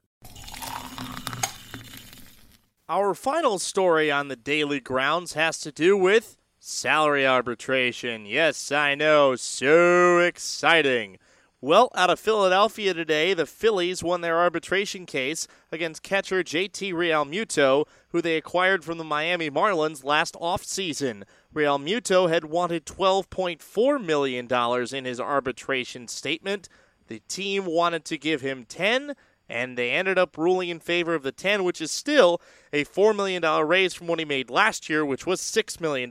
Our 2.89 3.13
final 3.13 3.59
story 3.59 4.11
on 4.11 4.29
the 4.29 4.35
daily 4.35 4.79
grounds 4.79 5.33
has 5.33 5.59
to 5.59 5.71
do 5.71 5.95
with 5.95 6.37
salary 6.59 7.25
arbitration. 7.25 8.25
Yes, 8.25 8.71
I 8.71 8.95
know, 8.95 9.35
so 9.35 10.17
exciting. 10.17 11.19
Well, 11.61 11.91
out 11.93 12.09
of 12.09 12.19
Philadelphia 12.19 12.95
today, 12.95 13.35
the 13.35 13.45
Phillies 13.45 14.03
won 14.03 14.21
their 14.21 14.39
arbitration 14.39 15.05
case 15.05 15.47
against 15.71 16.01
catcher 16.01 16.43
JT 16.43 16.93
Realmuto, 16.93 17.85
who 18.09 18.23
they 18.23 18.37
acquired 18.37 18.83
from 18.83 18.97
the 18.97 19.03
Miami 19.03 19.51
Marlins 19.51 20.03
last 20.03 20.33
offseason. 20.33 21.21
Realmuto 21.53 22.29
had 22.29 22.45
wanted 22.45 22.85
$12.4 22.85 24.03
million 24.03 24.47
in 24.95 25.05
his 25.05 25.19
arbitration 25.19 26.07
statement. 26.07 26.69
The 27.07 27.21
team 27.27 27.65
wanted 27.65 28.05
to 28.05 28.17
give 28.17 28.41
him 28.41 28.65
10 28.65 29.15
and 29.49 29.77
they 29.77 29.91
ended 29.91 30.17
up 30.17 30.37
ruling 30.37 30.69
in 30.69 30.79
favor 30.79 31.13
of 31.13 31.23
the 31.23 31.31
10, 31.33 31.65
which 31.65 31.81
is 31.81 31.91
still 31.91 32.41
a 32.71 32.85
$4 32.85 33.13
million 33.13 33.43
raise 33.67 33.93
from 33.93 34.07
what 34.07 34.19
he 34.19 34.23
made 34.23 34.49
last 34.49 34.89
year, 34.89 35.05
which 35.05 35.25
was 35.25 35.41
$6 35.41 35.81
million. 35.81 36.09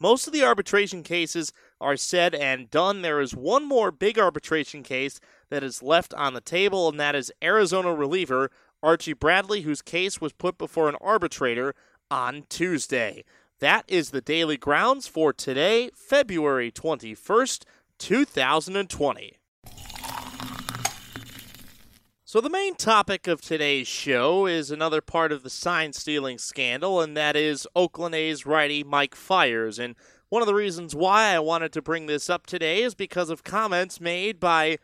Most 0.00 0.26
of 0.26 0.32
the 0.32 0.42
arbitration 0.42 1.04
cases 1.04 1.52
are 1.80 1.96
said 1.96 2.34
and 2.34 2.68
done. 2.68 3.02
There 3.02 3.20
is 3.20 3.36
one 3.36 3.64
more 3.64 3.92
big 3.92 4.18
arbitration 4.18 4.82
case 4.82 5.20
that 5.50 5.62
is 5.62 5.82
left 5.82 6.12
on 6.14 6.34
the 6.34 6.40
table, 6.40 6.88
and 6.88 6.98
that 6.98 7.14
is 7.14 7.32
Arizona 7.40 7.94
reliever 7.94 8.50
Archie 8.82 9.12
Bradley, 9.12 9.60
whose 9.60 9.82
case 9.82 10.20
was 10.20 10.32
put 10.32 10.58
before 10.58 10.88
an 10.88 10.96
arbitrator 11.00 11.74
on 12.10 12.44
Tuesday. 12.48 13.24
That 13.60 13.84
is 13.88 14.08
the 14.08 14.22
daily 14.22 14.56
grounds 14.56 15.06
for 15.06 15.34
today, 15.34 15.90
February 15.94 16.72
21st, 16.72 17.64
2020. 17.98 19.36
So, 22.24 22.40
the 22.40 22.48
main 22.48 22.74
topic 22.74 23.26
of 23.26 23.42
today's 23.42 23.86
show 23.86 24.46
is 24.46 24.70
another 24.70 25.02
part 25.02 25.30
of 25.30 25.42
the 25.42 25.50
sign 25.50 25.92
stealing 25.92 26.38
scandal, 26.38 27.02
and 27.02 27.14
that 27.18 27.36
is 27.36 27.68
Oakland 27.76 28.14
A's 28.14 28.46
righty 28.46 28.82
Mike 28.82 29.14
Fiers. 29.14 29.78
And 29.78 29.94
one 30.30 30.40
of 30.40 30.46
the 30.46 30.54
reasons 30.54 30.94
why 30.94 31.34
I 31.34 31.38
wanted 31.38 31.74
to 31.74 31.82
bring 31.82 32.06
this 32.06 32.30
up 32.30 32.46
today 32.46 32.82
is 32.82 32.94
because 32.94 33.28
of 33.28 33.44
comments 33.44 34.00
made 34.00 34.40
by 34.40 34.78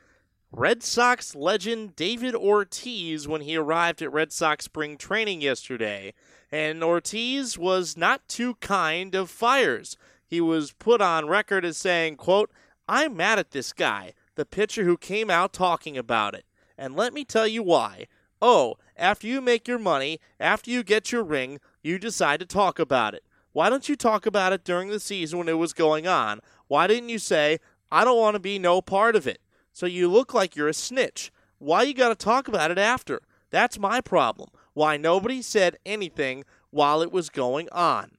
Red 0.53 0.83
Sox 0.83 1.35
legend 1.35 1.97
David 1.97 2.35
Ortiz 2.35 3.27
when 3.27 3.41
he 3.41 3.57
arrived 3.57 4.03
at 4.03 4.13
Red 4.13 4.33
Sox 4.33 4.67
spring 4.67 4.99
training 4.99 5.41
yesterday 5.41 6.13
and 6.51 6.83
Ortiz 6.83 7.59
was 7.59 7.97
not 7.97 8.29
too 8.29 8.55
kind 8.57 9.15
of 9.15 9.31
Fiers. 9.31 9.97
He 10.27 10.41
was 10.41 10.73
put 10.73 11.01
on 11.01 11.29
record 11.29 11.65
as 11.65 11.77
saying, 11.77 12.17
quote, 12.17 12.51
I'm 12.89 13.17
mad 13.17 13.39
at 13.39 13.51
this 13.51 13.73
guy, 13.73 14.15
the 14.37 14.45
pitcher 14.45 14.85
who 14.85 14.97
came 14.97 15.31
out 15.31 15.53
talking 15.53 15.97
about 15.97 16.35
it. 16.35 16.45
And 16.79 16.95
let 16.95 17.13
me 17.13 17.25
tell 17.25 17.47
you 17.47 17.63
why. 17.63 18.07
Oh, 18.41 18.77
after 18.97 19.27
you 19.27 19.41
make 19.41 19.67
your 19.67 19.79
money, 19.79 20.21
after 20.39 20.71
you 20.71 20.83
get 20.83 21.11
your 21.11 21.25
ring, 21.25 21.59
you 21.83 21.99
decide 21.99 22.41
to 22.41 22.47
talk 22.47 22.79
about 22.79 23.15
it. 23.15 23.25
Why 23.53 23.71
don't 23.71 23.89
you 23.89 23.97
talk 23.97 24.27
about 24.27 24.53
it 24.53 24.65
during 24.65 24.91
the 24.91 25.01
season 25.01 25.39
when 25.39 25.49
it 25.49 25.55
was 25.55 25.73
going 25.73 26.07
on? 26.07 26.41
Why 26.69 26.87
didn't 26.87 27.09
you 27.09 27.19
say, 27.19 27.59
I 27.91 28.05
don't 28.05 28.19
want 28.19 28.35
to 28.35 28.41
be 28.41 28.59
no 28.59 28.83
part 28.83 29.17
of 29.17 29.27
it? 29.27 29.41
So 29.73 29.87
you 29.87 30.09
look 30.09 30.35
like 30.35 30.55
you're 30.55 30.69
a 30.69 30.75
snitch. 30.75 31.33
Why 31.59 31.83
you 31.83 31.95
got 31.95 32.11
to 32.11 32.15
talk 32.15 32.49
about 32.49 32.71
it 32.71 32.79
after? 32.79 33.23
That's 33.51 33.79
my 33.79 34.01
problem 34.01 34.51
why 34.77 34.99
nobody 34.99 35.41
said 35.41 35.79
anything 35.87 36.45
while 36.69 37.01
it 37.01 37.11
was 37.11 37.31
going 37.31 37.67
on. 37.73 38.11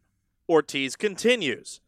Ortiz 0.50 0.96
continues 0.96 1.82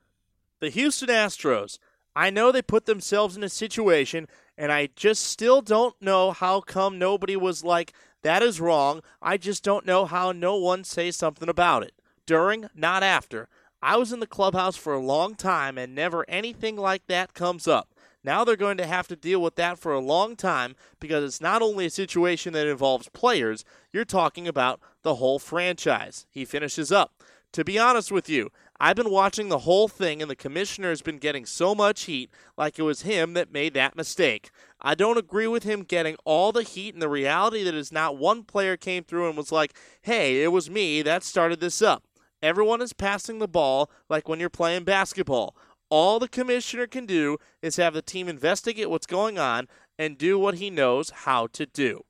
The 0.60 0.70
Houston 0.70 1.10
Astros, 1.10 1.80
I 2.16 2.30
know 2.30 2.52
they 2.52 2.62
put 2.62 2.86
themselves 2.86 3.36
in 3.36 3.44
a 3.44 3.50
situation, 3.50 4.28
and 4.56 4.72
I 4.72 4.90
just 4.96 5.24
still 5.24 5.64
don't 5.64 6.00
know 6.00 6.32
how 6.32 6.62
come 6.62 7.00
nobody 7.00 7.36
was 7.36 7.64
like, 7.64 7.94
that 8.22 8.44
is 8.44 8.62
wrong. 8.62 9.02
I 9.24 9.38
just 9.38 9.64
don't 9.64 9.88
know 9.88 10.06
how 10.06 10.32
no 10.32 10.56
one 10.56 10.84
say 10.84 11.10
something 11.10 11.50
about 11.50 11.82
it. 11.82 11.94
During, 12.28 12.70
not 12.76 13.02
after. 13.02 13.48
I 13.82 13.98
was 13.98 14.14
in 14.14 14.20
the 14.20 14.28
clubhouse 14.28 14.76
for 14.76 14.94
a 14.94 15.00
long 15.00 15.34
time, 15.34 15.80
and 15.80 15.96
never 15.96 16.30
anything 16.30 16.76
like 16.76 17.08
that 17.08 17.34
comes 17.34 17.68
up. 17.68 17.96
Now 18.24 18.44
they're 18.44 18.56
going 18.56 18.78
to 18.78 18.86
have 18.86 19.08
to 19.08 19.16
deal 19.16 19.42
with 19.42 19.56
that 19.56 19.80
for 19.80 19.94
a 19.94 20.00
long 20.00 20.36
time 20.36 20.76
because 21.00 21.24
it's 21.24 21.42
not 21.42 21.62
only 21.62 21.86
a 21.86 21.90
situation 21.90 22.54
that 22.54 22.68
involves 22.68 23.10
players, 23.10 23.64
you're 23.92 24.06
talking 24.06 24.48
about 24.48 24.80
the 25.04 25.16
whole 25.16 25.40
franchise. 25.40 26.26
He 26.30 26.46
finishes 26.46 26.92
up. 26.92 27.14
To 27.54 27.64
be 27.64 27.80
honest 27.80 28.12
with 28.12 28.30
you, 28.30 28.52
I've 28.80 28.96
been 28.96 29.10
watching 29.10 29.50
the 29.50 29.60
whole 29.60 29.88
thing, 29.88 30.22
and 30.22 30.32
the 30.32 30.36
commissioner 30.36 30.90
has 30.90 31.02
been 31.02 31.18
getting 31.18 31.46
so 31.46 31.76
much 31.76 32.04
heat 32.04 32.30
like 32.58 32.80
it 32.80 32.84
was 32.84 33.02
him 33.02 33.34
that 33.34 33.52
made 33.52 33.74
that 33.74 33.98
mistake. 33.98 34.52
I 34.80 34.96
don't 34.96 35.18
agree 35.18 35.48
with 35.48 35.64
him 35.64 35.84
getting 35.84 36.16
all 36.24 36.52
the 36.52 36.64
heat 36.64 36.94
and 36.94 37.02
the 37.02 37.10
reality 37.10 37.64
that 37.64 37.74
is 37.74 37.92
not 37.92 38.18
one 38.18 38.44
player 38.44 38.78
came 38.78 39.04
through 39.04 39.28
and 39.28 39.36
was 39.36 39.52
like, 39.52 39.76
hey, 40.04 40.44
it 40.44 40.54
was 40.54 40.70
me 40.70 41.02
that 41.02 41.24
started 41.24 41.60
this 41.60 41.82
up. 41.82 42.04
Everyone 42.42 42.82
is 42.82 42.94
passing 42.94 43.40
the 43.40 43.50
ball 43.50 43.92
like 44.08 44.30
when 44.30 44.40
you're 44.40 44.50
playing 44.50 44.86
basketball. 44.86 45.58
All 45.90 46.20
the 46.20 46.28
commissioner 46.28 46.88
can 46.88 47.06
do 47.06 47.38
is 47.62 47.78
have 47.78 47.94
the 47.94 48.02
team 48.02 48.28
investigate 48.28 48.90
what's 48.90 49.08
going 49.08 49.40
on 49.40 49.68
and 49.98 50.18
do 50.18 50.38
what 50.38 50.56
he 50.56 50.70
knows 50.70 51.10
how 51.10 51.48
to 51.48 51.66
do. 51.66 52.04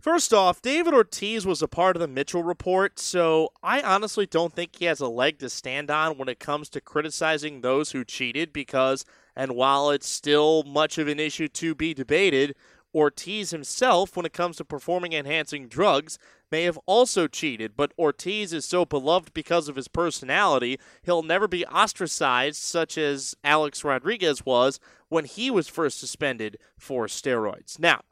First 0.00 0.32
off, 0.32 0.62
David 0.62 0.94
Ortiz 0.94 1.44
was 1.44 1.60
a 1.60 1.68
part 1.68 1.94
of 1.94 2.00
the 2.00 2.08
Mitchell 2.08 2.42
report, 2.42 2.98
so 2.98 3.50
I 3.62 3.82
honestly 3.82 4.24
don't 4.24 4.54
think 4.54 4.76
he 4.76 4.86
has 4.86 5.00
a 5.00 5.08
leg 5.08 5.38
to 5.40 5.50
stand 5.50 5.90
on 5.90 6.16
when 6.16 6.28
it 6.28 6.40
comes 6.40 6.70
to 6.70 6.80
criticizing 6.80 7.60
those 7.60 7.90
who 7.90 8.02
cheated 8.02 8.50
because, 8.50 9.04
and 9.36 9.54
while 9.54 9.90
it's 9.90 10.08
still 10.08 10.62
much 10.62 10.96
of 10.96 11.06
an 11.06 11.20
issue 11.20 11.48
to 11.48 11.74
be 11.74 11.92
debated, 11.92 12.56
Ortiz 12.94 13.50
himself, 13.50 14.16
when 14.16 14.26
it 14.26 14.32
comes 14.32 14.56
to 14.56 14.64
performing 14.64 15.12
enhancing 15.12 15.68
drugs, 15.68 16.18
may 16.50 16.64
have 16.64 16.78
also 16.86 17.28
cheated, 17.28 17.76
but 17.76 17.92
Ortiz 17.98 18.52
is 18.52 18.64
so 18.64 18.84
beloved 18.84 19.32
because 19.32 19.68
of 19.68 19.76
his 19.76 19.88
personality, 19.88 20.78
he'll 21.02 21.22
never 21.22 21.46
be 21.46 21.64
ostracized, 21.66 22.60
such 22.60 22.98
as 22.98 23.36
Alex 23.44 23.84
Rodriguez 23.84 24.44
was 24.44 24.80
when 25.08 25.24
he 25.24 25.50
was 25.50 25.68
first 25.68 26.00
suspended 26.00 26.58
for 26.78 27.06
steroids. 27.06 27.78
Now, 27.78 28.02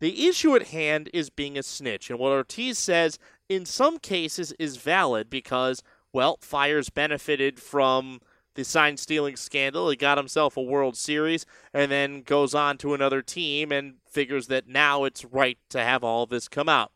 the 0.00 0.26
issue 0.26 0.54
at 0.54 0.68
hand 0.68 1.08
is 1.14 1.30
being 1.30 1.56
a 1.56 1.62
snitch, 1.62 2.10
and 2.10 2.18
what 2.18 2.32
Ortiz 2.32 2.78
says 2.78 3.18
in 3.48 3.64
some 3.64 3.98
cases 3.98 4.52
is 4.58 4.76
valid 4.76 5.30
because, 5.30 5.82
well, 6.12 6.38
Fiers 6.42 6.90
benefited 6.90 7.58
from 7.58 8.20
the 8.56 8.64
sign 8.64 8.96
stealing 8.96 9.36
scandal. 9.36 9.88
He 9.88 9.96
got 9.96 10.18
himself 10.18 10.56
a 10.56 10.62
World 10.62 10.96
Series 10.96 11.46
and 11.72 11.90
then 11.90 12.22
goes 12.22 12.54
on 12.54 12.78
to 12.78 12.94
another 12.94 13.22
team 13.22 13.70
and 13.70 13.94
figures 14.08 14.48
that 14.48 14.66
now 14.66 15.04
it's 15.04 15.24
right 15.24 15.58
to 15.70 15.82
have 15.82 16.02
all 16.02 16.26
this 16.26 16.48
come 16.48 16.68
out. 16.68 16.90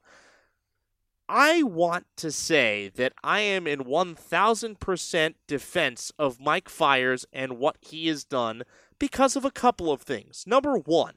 I 1.28 1.62
want 1.62 2.06
to 2.16 2.32
say 2.32 2.90
that 2.96 3.12
I 3.22 3.38
am 3.38 3.68
in 3.68 3.84
1000% 3.84 5.34
defense 5.46 6.12
of 6.18 6.40
Mike 6.40 6.68
Fiers 6.68 7.24
and 7.32 7.58
what 7.58 7.76
he 7.80 8.08
has 8.08 8.24
done 8.24 8.64
because 8.98 9.36
of 9.36 9.44
a 9.44 9.52
couple 9.52 9.92
of 9.92 10.02
things. 10.02 10.42
Number 10.44 10.76
one, 10.76 11.14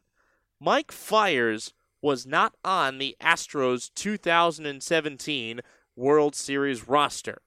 Mike 0.59 0.91
Fiers 0.91 1.73
was 1.99 2.27
not 2.27 2.53
on 2.63 2.99
the 2.99 3.15
Astros 3.19 3.89
2017 3.95 5.61
World 5.95 6.35
Series 6.35 6.87
roster. 6.87 7.41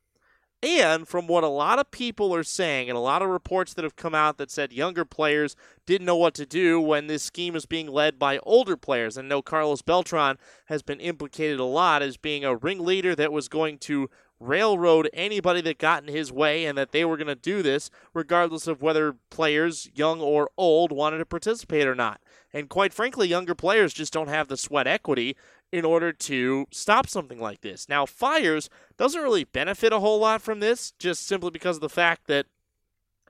And 0.63 1.07
from 1.07 1.27
what 1.27 1.45
a 1.45 1.49
lot 1.49 1.79
of 1.79 1.91
people 1.91 2.35
are 2.35 2.43
saying, 2.43 2.89
and 2.89 2.97
a 2.97 3.01
lot 3.01 3.23
of 3.23 3.29
reports 3.29 3.75
that 3.75 3.85
have 3.85 3.97
come 3.97 4.15
out 4.15 4.39
that 4.39 4.51
said 4.51 4.73
younger 4.73 5.05
players 5.05 5.55
didn't 5.85 6.07
know 6.07 6.17
what 6.17 6.35
to 6.35 6.47
do 6.47 6.81
when 6.81 7.07
this 7.07 7.23
scheme 7.23 7.55
is 7.55 7.67
being 7.67 7.89
led 7.89 8.19
by 8.19 8.39
older 8.39 8.77
players. 8.77 9.17
And 9.17 9.29
no, 9.29 9.43
Carlos 9.43 9.83
Beltran 9.83 10.39
has 10.67 10.83
been 10.83 10.99
implicated 10.99 11.61
a 11.61 11.65
lot 11.65 12.03
as 12.03 12.17
being 12.17 12.45
a 12.45 12.57
ringleader 12.57 13.15
that 13.15 13.33
was 13.33 13.49
going 13.49 13.79
to 13.81 14.09
railroad 14.41 15.09
anybody 15.13 15.61
that 15.63 15.79
got 15.79 16.03
in 16.03 16.15
his 16.15 16.33
way, 16.33 16.67
and 16.67 16.77
that 16.77 16.93
they 16.93 17.05
were 17.05 17.17
going 17.17 17.27
to 17.27 17.35
do 17.35 17.63
this 17.63 17.91
regardless 18.13 18.67
of 18.67 18.83
whether 18.83 19.17
players, 19.31 19.89
young 19.95 20.21
or 20.21 20.51
old, 20.57 20.93
wanted 20.93 21.19
to 21.19 21.27
participate 21.27 21.87
or 21.87 21.95
not. 21.95 22.21
And 22.53 22.69
quite 22.69 22.93
frankly, 22.93 23.29
younger 23.29 23.55
players 23.55 23.93
just 23.93 24.13
don't 24.13 24.29
have 24.29 24.49
the 24.49 24.57
sweat 24.57 24.87
equity 24.87 25.37
in 25.77 25.85
order 25.85 26.11
to 26.11 26.67
stop 26.71 27.07
something 27.07 27.39
like 27.39 27.61
this. 27.61 27.87
Now, 27.87 28.07
Fiers 28.07 28.71
doesn't 28.97 29.21
really 29.21 29.45
benefit 29.45 29.93
a 29.93 30.01
whole 30.01 30.19
lot 30.19 30.41
from 30.41 30.61
this, 30.61 30.93
just 30.99 31.27
simply 31.27 31.51
because 31.51 31.77
of 31.77 31.83
the 31.83 31.91
fact 31.91 32.29
that 32.29 32.47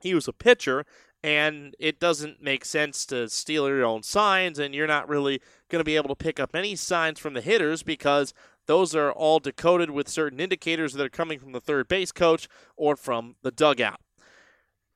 he 0.01 0.13
was 0.13 0.29
a 0.29 0.33
pitcher 0.33 0.85
and 1.21 1.75
it 1.77 1.99
doesn't 1.99 2.41
make 2.41 2.63
sense 2.63 3.05
to 3.07 3.27
steal 3.27 3.67
your 3.67 3.83
own 3.83 4.01
signs, 4.01 4.59
and 4.59 4.73
you're 4.73 4.87
not 4.87 5.09
really 5.09 5.41
going 5.67 5.81
to 5.81 5.83
be 5.83 5.97
able 5.97 6.07
to 6.07 6.15
pick 6.15 6.39
up 6.39 6.55
any 6.55 6.73
signs 6.73 7.19
from 7.19 7.33
the 7.33 7.41
hitters 7.41 7.83
because 7.83 8.33
those 8.65 8.95
are 8.95 9.11
all 9.11 9.39
decoded 9.39 9.89
with 9.89 10.07
certain 10.07 10.39
indicators 10.39 10.93
that 10.93 11.05
are 11.05 11.09
coming 11.09 11.39
from 11.39 11.51
the 11.51 11.59
third 11.59 11.89
base 11.89 12.13
coach 12.13 12.47
or 12.77 12.95
from 12.95 13.35
the 13.41 13.51
dugout. 13.51 13.99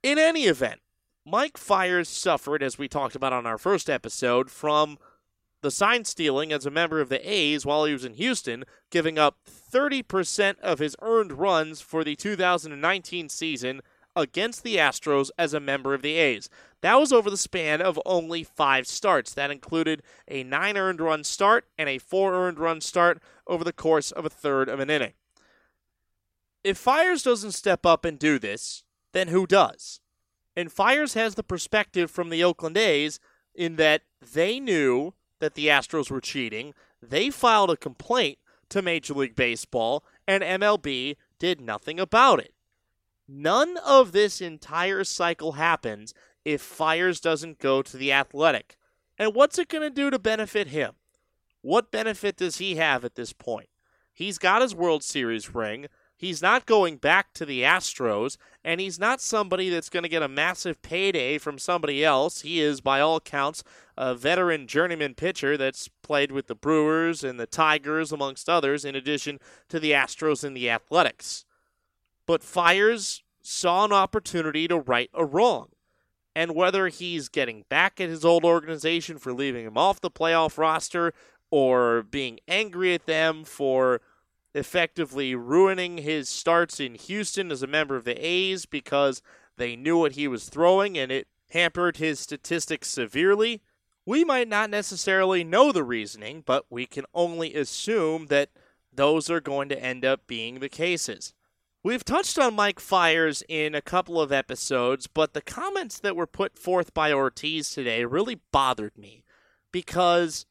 In 0.03 0.17
any 0.17 0.45
event, 0.45 0.79
Mike 1.25 1.57
Fiers 1.57 2.07
suffered, 2.07 2.63
as 2.63 2.77
we 2.77 2.87
talked 2.87 3.15
about 3.15 3.33
on 3.33 3.45
our 3.45 3.57
first 3.57 3.89
episode, 3.89 4.49
from 4.49 4.97
the 5.61 5.71
sign 5.71 6.05
stealing 6.05 6.51
as 6.51 6.65
a 6.65 6.71
member 6.71 6.99
of 6.99 7.09
the 7.09 7.29
A's 7.29 7.65
while 7.65 7.85
he 7.85 7.93
was 7.93 8.05
in 8.05 8.13
Houston, 8.15 8.65
giving 8.89 9.17
up 9.17 9.37
30% 9.47 10.59
of 10.59 10.79
his 10.79 10.95
earned 11.01 11.33
runs 11.33 11.81
for 11.81 12.03
the 12.03 12.15
2019 12.15 13.29
season 13.29 13.81
against 14.15 14.63
the 14.63 14.77
Astros 14.77 15.29
as 15.37 15.53
a 15.53 15.59
member 15.59 15.93
of 15.93 16.01
the 16.01 16.15
A's. 16.15 16.49
That 16.81 16.99
was 16.99 17.13
over 17.13 17.29
the 17.29 17.37
span 17.37 17.81
of 17.81 17.99
only 18.05 18.43
five 18.43 18.87
starts. 18.87 19.33
That 19.33 19.51
included 19.51 20.01
a 20.27 20.43
nine 20.43 20.77
earned 20.77 20.99
run 20.99 21.23
start 21.23 21.65
and 21.77 21.87
a 21.87 21.99
four 21.99 22.33
earned 22.33 22.59
run 22.59 22.81
start 22.81 23.21
over 23.47 23.63
the 23.63 23.73
course 23.73 24.11
of 24.11 24.25
a 24.25 24.29
third 24.29 24.67
of 24.67 24.79
an 24.79 24.89
inning. 24.89 25.13
If 26.63 26.77
Fiers 26.77 27.23
doesn't 27.23 27.53
step 27.53 27.85
up 27.85 28.05
and 28.05 28.19
do 28.19 28.37
this, 28.37 28.83
then 29.13 29.29
who 29.29 29.47
does? 29.47 29.99
And 30.55 30.71
Fiers 30.71 31.13
has 31.13 31.35
the 31.35 31.43
perspective 31.43 32.11
from 32.11 32.29
the 32.29 32.43
Oakland 32.43 32.77
A's 32.77 33.19
in 33.55 33.77
that 33.77 34.03
they 34.21 34.59
knew 34.59 35.13
that 35.41 35.55
the 35.55 35.67
Astros 35.67 36.09
were 36.09 36.21
cheating. 36.21 36.73
They 37.01 37.29
filed 37.29 37.69
a 37.69 37.75
complaint 37.75 38.37
to 38.69 38.81
Major 38.81 39.13
League 39.15 39.35
Baseball, 39.35 40.05
and 40.25 40.41
MLB 40.41 41.17
did 41.39 41.59
nothing 41.59 41.99
about 41.99 42.39
it. 42.39 42.53
None 43.27 43.77
of 43.85 44.13
this 44.13 44.39
entire 44.39 45.03
cycle 45.03 45.53
happens 45.53 46.13
if 46.45 46.61
Fiers 46.61 47.19
doesn't 47.19 47.59
go 47.59 47.81
to 47.81 47.97
the 47.97 48.13
Athletic. 48.13 48.77
And 49.17 49.35
what's 49.35 49.59
it 49.59 49.67
going 49.67 49.83
to 49.83 49.89
do 49.89 50.09
to 50.09 50.19
benefit 50.19 50.67
him? 50.67 50.93
What 51.61 51.91
benefit 51.91 52.37
does 52.37 52.57
he 52.57 52.75
have 52.75 53.03
at 53.03 53.15
this 53.15 53.33
point? 53.33 53.69
He's 54.13 54.37
got 54.37 54.61
his 54.61 54.75
World 54.75 55.03
Series 55.03 55.53
ring. 55.53 55.87
He's 56.21 56.39
not 56.39 56.67
going 56.67 56.97
back 56.97 57.33
to 57.33 57.47
the 57.47 57.63
Astros, 57.63 58.37
and 58.63 58.79
he's 58.79 58.99
not 58.99 59.21
somebody 59.21 59.69
that's 59.69 59.89
going 59.89 60.03
to 60.03 60.09
get 60.09 60.21
a 60.21 60.27
massive 60.27 60.79
payday 60.83 61.39
from 61.39 61.57
somebody 61.57 62.05
else. 62.05 62.41
He 62.41 62.61
is, 62.61 62.79
by 62.79 63.01
all 63.01 63.15
accounts, 63.15 63.63
a 63.97 64.13
veteran 64.13 64.67
journeyman 64.67 65.15
pitcher 65.15 65.57
that's 65.57 65.87
played 65.87 66.31
with 66.31 66.45
the 66.45 66.53
Brewers 66.53 67.23
and 67.23 67.39
the 67.39 67.47
Tigers, 67.47 68.11
amongst 68.11 68.47
others, 68.47 68.85
in 68.85 68.93
addition 68.95 69.39
to 69.69 69.79
the 69.79 69.93
Astros 69.93 70.43
and 70.43 70.55
the 70.55 70.69
Athletics. 70.69 71.43
But 72.27 72.43
Fiers 72.43 73.23
saw 73.41 73.85
an 73.85 73.91
opportunity 73.91 74.67
to 74.67 74.77
right 74.77 75.09
a 75.15 75.25
wrong. 75.25 75.69
And 76.35 76.53
whether 76.53 76.89
he's 76.89 77.29
getting 77.29 77.65
back 77.67 77.99
at 77.99 78.09
his 78.09 78.23
old 78.23 78.45
organization 78.45 79.17
for 79.17 79.33
leaving 79.33 79.65
him 79.65 79.75
off 79.75 79.99
the 79.99 80.11
playoff 80.11 80.59
roster 80.59 81.15
or 81.49 82.03
being 82.03 82.39
angry 82.47 82.93
at 82.93 83.07
them 83.07 83.43
for 83.43 84.01
effectively 84.53 85.35
ruining 85.35 85.99
his 85.99 86.29
starts 86.29 86.79
in 86.79 86.95
Houston 86.95 87.51
as 87.51 87.63
a 87.63 87.67
member 87.67 87.95
of 87.95 88.03
the 88.03 88.25
A's 88.25 88.65
because 88.65 89.21
they 89.57 89.75
knew 89.75 89.97
what 89.97 90.13
he 90.13 90.27
was 90.27 90.49
throwing 90.49 90.97
and 90.97 91.11
it 91.11 91.27
hampered 91.51 91.97
his 91.97 92.19
statistics 92.19 92.89
severely. 92.89 93.61
We 94.05 94.23
might 94.23 94.47
not 94.47 94.69
necessarily 94.69 95.43
know 95.43 95.71
the 95.71 95.83
reasoning, 95.83 96.43
but 96.45 96.65
we 96.69 96.85
can 96.85 97.05
only 97.13 97.53
assume 97.53 98.27
that 98.27 98.49
those 98.91 99.29
are 99.29 99.39
going 99.39 99.69
to 99.69 99.81
end 99.81 100.03
up 100.03 100.27
being 100.27 100.59
the 100.59 100.69
cases. 100.69 101.33
We've 101.83 102.05
touched 102.05 102.37
on 102.37 102.55
Mike 102.55 102.79
Fiers 102.79 103.41
in 103.49 103.73
a 103.73 103.81
couple 103.81 104.21
of 104.21 104.31
episodes, 104.31 105.07
but 105.07 105.33
the 105.33 105.41
comments 105.41 105.99
that 105.99 106.15
were 106.15 106.27
put 106.27 106.57
forth 106.57 106.93
by 106.93 107.11
Ortiz 107.11 107.71
today 107.71 108.05
really 108.05 108.39
bothered 108.51 108.97
me 108.97 109.23
because 109.71 110.45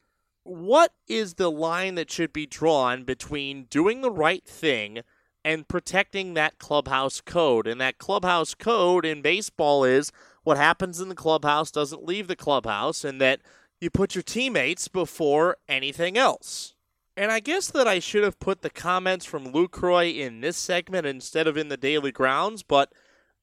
what 0.50 0.92
is 1.06 1.34
the 1.34 1.50
line 1.50 1.94
that 1.94 2.10
should 2.10 2.32
be 2.32 2.44
drawn 2.44 3.04
between 3.04 3.64
doing 3.64 4.00
the 4.00 4.10
right 4.10 4.44
thing 4.44 5.02
and 5.44 5.68
protecting 5.68 6.34
that 6.34 6.58
clubhouse 6.58 7.20
code? 7.20 7.68
And 7.68 7.80
that 7.80 7.98
clubhouse 7.98 8.54
code 8.54 9.06
in 9.06 9.22
baseball 9.22 9.84
is 9.84 10.10
what 10.42 10.56
happens 10.56 11.00
in 11.00 11.08
the 11.08 11.14
clubhouse 11.14 11.70
doesn't 11.70 12.04
leave 12.04 12.26
the 12.26 12.34
clubhouse, 12.34 13.04
and 13.04 13.20
that 13.20 13.40
you 13.80 13.90
put 13.90 14.16
your 14.16 14.22
teammates 14.22 14.88
before 14.88 15.56
anything 15.68 16.18
else. 16.18 16.74
And 17.16 17.30
I 17.30 17.38
guess 17.38 17.70
that 17.70 17.86
I 17.86 17.98
should 17.98 18.24
have 18.24 18.40
put 18.40 18.62
the 18.62 18.70
comments 18.70 19.26
from 19.26 19.52
Lucroy 19.52 20.18
in 20.18 20.40
this 20.40 20.56
segment 20.56 21.06
instead 21.06 21.46
of 21.46 21.56
in 21.56 21.68
the 21.68 21.76
daily 21.76 22.10
grounds, 22.10 22.62
but 22.62 22.92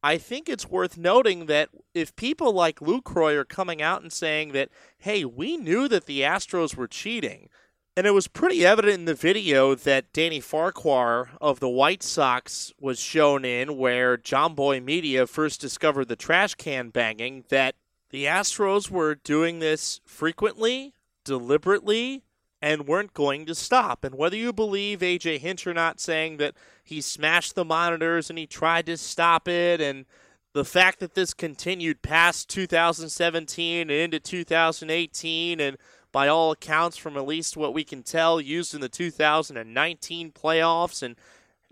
I 0.03 0.17
think 0.17 0.47
it's 0.47 0.69
worth 0.69 0.97
noting 0.97 1.47
that 1.47 1.69
if 1.93 2.15
people 2.15 2.53
like 2.53 2.79
Lucroy 2.79 3.35
are 3.35 3.43
coming 3.43 3.81
out 3.81 4.01
and 4.01 4.13
saying 4.13 4.51
that, 4.51 4.69
hey, 4.99 5.25
we 5.25 5.57
knew 5.57 5.87
that 5.87 6.05
the 6.05 6.21
Astros 6.21 6.75
were 6.75 6.87
cheating, 6.87 7.49
and 7.95 8.05
it 8.05 8.13
was 8.13 8.27
pretty 8.27 8.63
evident 8.63 8.93
in 8.93 9.05
the 9.05 9.15
video 9.15 9.73
that 9.73 10.13
Danny 10.13 10.39
Farquhar 10.39 11.31
of 11.41 11.59
the 11.59 11.67
White 11.67 12.03
Sox 12.03 12.71
was 12.79 12.99
shown 12.99 13.43
in, 13.43 13.75
where 13.75 14.17
Jomboy 14.17 14.83
Media 14.83 15.25
first 15.25 15.59
discovered 15.59 16.07
the 16.07 16.15
trash 16.15 16.53
can 16.53 16.89
banging, 16.89 17.43
that 17.49 17.73
the 18.11 18.25
Astros 18.25 18.91
were 18.91 19.15
doing 19.15 19.57
this 19.59 19.99
frequently, 20.05 20.93
deliberately, 21.25 22.23
and 22.61 22.87
weren't 22.87 23.13
going 23.13 23.45
to 23.47 23.55
stop. 23.55 24.03
And 24.03 24.15
whether 24.15 24.37
you 24.37 24.53
believe 24.53 24.99
AJ 24.99 25.39
Hinch 25.39 25.65
or 25.65 25.73
not 25.73 25.99
saying 25.99 26.37
that 26.37 26.53
he 26.87 27.01
smashed 27.01 27.55
the 27.55 27.65
monitors 27.65 28.29
and 28.29 28.39
he 28.39 28.47
tried 28.47 28.85
to 28.85 28.95
stop 28.95 29.49
it, 29.49 29.81
and 29.81 30.05
the 30.53 30.63
fact 30.63 31.01
that 31.01 31.15
this 31.15 31.33
continued 31.33 32.01
past 32.01 32.49
2017 32.49 33.81
and 33.81 33.91
into 33.91 34.19
2018, 34.21 35.59
and 35.59 35.77
by 36.13 36.29
all 36.29 36.51
accounts, 36.51 36.95
from 36.95 37.17
at 37.17 37.27
least 37.27 37.57
what 37.57 37.73
we 37.73 37.83
can 37.83 38.03
tell, 38.03 38.39
used 38.39 38.73
in 38.73 38.79
the 38.79 38.87
2019 38.87 40.31
playoffs, 40.31 41.03
and 41.03 41.17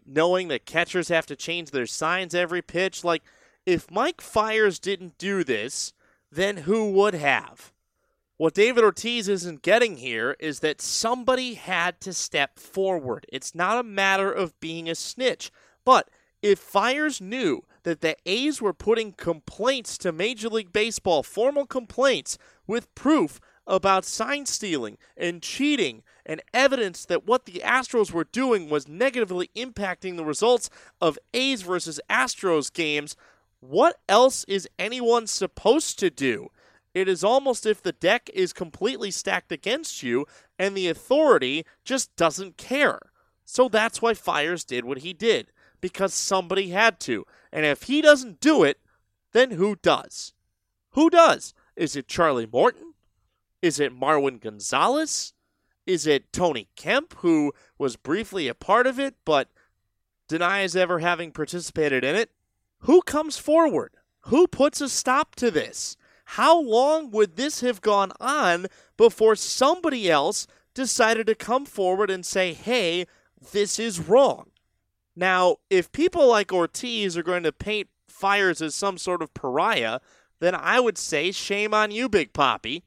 knowing 0.06 0.49
that 0.49 0.65
catchers 0.65 1.08
have 1.08 1.25
to 1.25 1.36
change 1.38 1.71
their 1.71 1.86
signs 1.86 2.36
every 2.36 2.62
pitch, 2.62 3.06
like 3.06 3.23
if 3.65 3.89
Mike 3.89 4.19
Fiers 4.19 4.80
didn't 4.80 5.17
do 5.17 5.45
this, 5.45 5.93
then 6.30 6.58
who 6.58 6.91
would 6.91 7.13
have? 7.13 7.71
What 8.37 8.53
David 8.53 8.83
Ortiz 8.83 9.29
isn't 9.29 9.61
getting 9.61 9.95
here 9.95 10.35
is 10.41 10.59
that 10.59 10.81
somebody 10.81 11.53
had 11.53 12.01
to 12.01 12.11
step 12.11 12.59
forward. 12.59 13.25
It's 13.31 13.55
not 13.55 13.79
a 13.79 13.83
matter 13.83 14.29
of 14.29 14.59
being 14.59 14.89
a 14.89 14.95
snitch. 14.95 15.51
But 15.85 16.09
if 16.41 16.59
Fiers 16.59 17.21
knew 17.21 17.63
that 17.83 18.01
the 18.01 18.17
A's 18.25 18.61
were 18.61 18.73
putting 18.73 19.13
complaints 19.13 19.97
to 19.99 20.11
Major 20.11 20.49
League 20.49 20.73
Baseball, 20.73 21.23
formal 21.23 21.65
complaints 21.65 22.37
with 22.67 22.93
proof 22.93 23.39
about 23.65 24.03
sign 24.03 24.45
stealing 24.45 24.97
and 25.15 25.41
cheating 25.41 26.03
and 26.25 26.41
evidence 26.53 27.05
that 27.05 27.25
what 27.25 27.45
the 27.45 27.61
Astros 27.63 28.11
were 28.11 28.25
doing 28.25 28.69
was 28.69 28.85
negatively 28.85 29.49
impacting 29.55 30.17
the 30.17 30.25
results 30.25 30.69
of 30.99 31.17
A's 31.33 31.61
versus 31.61 32.01
Astros 32.09 32.71
games, 32.73 33.15
what 33.61 33.97
else 34.09 34.43
is 34.43 34.67
anyone 34.77 35.25
supposed 35.25 35.99
to 35.99 36.09
do? 36.09 36.49
It 36.95 37.10
is 37.10 37.25
almost 37.25 37.65
if 37.65 37.81
the 37.84 37.91
deck 37.91 38.29
is 38.34 38.53
completely 38.53 39.12
stacked 39.12 39.51
against 39.51 40.01
you 40.01 40.25
and 40.58 40.75
the 40.75 40.88
authority 40.88 41.65
just 41.84 42.15
doesn't 42.15 42.55
care. 42.55 42.99
So 43.43 43.67
that's 43.67 44.01
why 44.01 44.13
Fiers 44.13 44.63
did 44.63 44.86
what 44.86 44.99
he 44.99 45.12
did, 45.12 45.51
because 45.81 46.13
somebody 46.13 46.69
had 46.69 47.01
to. 47.01 47.25
And 47.51 47.65
if 47.65 47.84
he 47.84 48.01
doesn't 48.01 48.39
do 48.39 48.63
it, 48.63 48.79
then 49.34 49.51
who 49.51 49.75
does? 49.75 50.34
Who 50.91 51.10
does? 51.10 51.53
Is 51.75 51.97
it 51.97 52.08
Charlie 52.08 52.47
Morton? 52.49 52.93
Is 53.62 53.77
it 53.77 53.93
Marwin 53.93 54.39
Gonzalez? 54.39 55.34
Is 55.86 56.08
it 56.08 56.31
Tony 56.31 56.69
Kemp, 56.77 57.13
who 57.17 57.51
was 57.77 57.97
briefly 57.97 58.47
a 58.47 58.55
part 58.55 58.88
of 58.88 58.99
it 58.99 59.15
but 59.25 59.49
denies 60.29 60.77
ever 60.77 60.99
having 60.99 61.31
participated 61.31 62.05
in 62.05 62.15
it? 62.15 62.31
Who 62.79 63.01
comes 63.01 63.38
forward? 63.38 63.91
Who 64.27 64.47
puts 64.47 64.79
a 64.79 64.88
stop 64.88 65.36
to 65.36 65.51
this? 65.51 65.97
How 66.25 66.59
long 66.59 67.11
would 67.11 67.35
this 67.35 67.61
have 67.61 67.81
gone 67.81 68.11
on 68.19 68.67
before 68.97 69.35
somebody 69.35 70.09
else 70.09 70.47
decided 70.73 71.27
to 71.27 71.35
come 71.35 71.65
forward 71.65 72.09
and 72.09 72.25
say, 72.25 72.53
hey, 72.53 73.05
this 73.51 73.79
is 73.79 73.99
wrong? 73.99 74.49
Now, 75.15 75.57
if 75.69 75.91
people 75.91 76.27
like 76.27 76.51
Ortiz 76.51 77.15
are 77.15 77.23
going 77.23 77.43
to 77.43 77.51
paint 77.51 77.88
Fiers 78.09 78.61
as 78.61 78.75
some 78.75 78.97
sort 78.97 79.21
of 79.21 79.33
pariah, 79.33 79.99
then 80.39 80.55
I 80.55 80.79
would 80.79 80.97
say 80.97 81.31
shame 81.31 81.73
on 81.73 81.91
you, 81.91 82.09
Big 82.09 82.33
Poppy, 82.33 82.83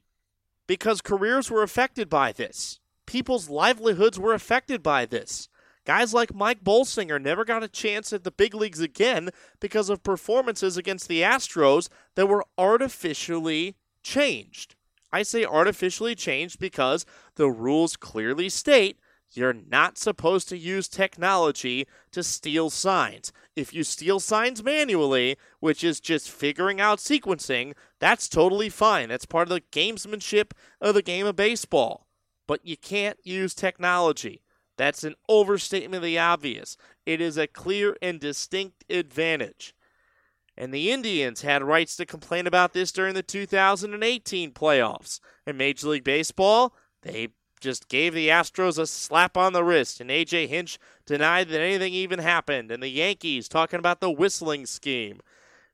because 0.67 1.01
careers 1.01 1.49
were 1.49 1.63
affected 1.63 2.09
by 2.09 2.31
this. 2.31 2.79
People's 3.05 3.49
livelihoods 3.49 4.19
were 4.19 4.33
affected 4.33 4.83
by 4.83 5.05
this. 5.05 5.48
Guys 5.89 6.13
like 6.13 6.35
Mike 6.35 6.63
Bolsinger 6.63 7.19
never 7.19 7.43
got 7.43 7.63
a 7.63 7.67
chance 7.67 8.13
at 8.13 8.23
the 8.23 8.29
big 8.29 8.53
leagues 8.53 8.79
again 8.79 9.31
because 9.59 9.89
of 9.89 10.03
performances 10.03 10.77
against 10.77 11.07
the 11.07 11.23
Astros 11.23 11.89
that 12.13 12.27
were 12.27 12.45
artificially 12.59 13.75
changed. 14.03 14.75
I 15.11 15.23
say 15.23 15.43
artificially 15.43 16.13
changed 16.13 16.59
because 16.59 17.07
the 17.37 17.49
rules 17.49 17.95
clearly 17.95 18.49
state 18.49 18.99
you're 19.31 19.51
not 19.51 19.97
supposed 19.97 20.47
to 20.49 20.57
use 20.59 20.87
technology 20.87 21.87
to 22.11 22.21
steal 22.21 22.69
signs. 22.69 23.33
If 23.55 23.73
you 23.73 23.83
steal 23.83 24.19
signs 24.19 24.63
manually, 24.63 25.37
which 25.59 25.83
is 25.83 25.99
just 25.99 26.29
figuring 26.29 26.79
out 26.79 26.99
sequencing, 26.99 27.73
that's 27.97 28.29
totally 28.29 28.69
fine. 28.69 29.09
That's 29.09 29.25
part 29.25 29.47
of 29.47 29.55
the 29.55 29.63
gamesmanship 29.71 30.51
of 30.79 30.93
the 30.93 31.01
game 31.01 31.25
of 31.25 31.35
baseball. 31.35 32.05
But 32.45 32.63
you 32.63 32.77
can't 32.77 33.17
use 33.23 33.55
technology. 33.55 34.43
That's 34.79 35.03
an 35.03 35.15
overstatement 35.27 35.95
of 35.95 36.03
the 36.03 36.17
obvious. 36.17 36.77
It 37.05 37.19
is 37.19 37.37
a 37.37 37.47
clear 37.47 37.97
and 38.01 38.17
distinct 38.17 38.85
advantage. 38.89 39.75
And 40.57 40.73
the 40.73 40.89
Indians 40.89 41.41
had 41.41 41.63
rights 41.63 41.97
to 41.97 42.05
complain 42.05 42.47
about 42.47 42.71
this 42.71 42.93
during 42.93 43.13
the 43.13 43.21
2018 43.21 44.53
playoffs. 44.53 45.19
In 45.45 45.57
Major 45.57 45.89
League 45.89 46.05
Baseball, 46.05 46.73
they 47.01 47.27
just 47.59 47.89
gave 47.89 48.13
the 48.13 48.29
Astros 48.29 48.79
a 48.79 48.87
slap 48.87 49.35
on 49.35 49.51
the 49.51 49.65
wrist, 49.65 49.99
and 49.99 50.09
AJ 50.09 50.47
Hinch 50.47 50.79
denied 51.05 51.49
that 51.49 51.59
anything 51.59 51.93
even 51.93 52.19
happened. 52.19 52.71
And 52.71 52.81
the 52.81 52.87
Yankees 52.87 53.49
talking 53.49 53.79
about 53.79 53.99
the 53.99 54.09
whistling 54.09 54.65
scheme. 54.65 55.19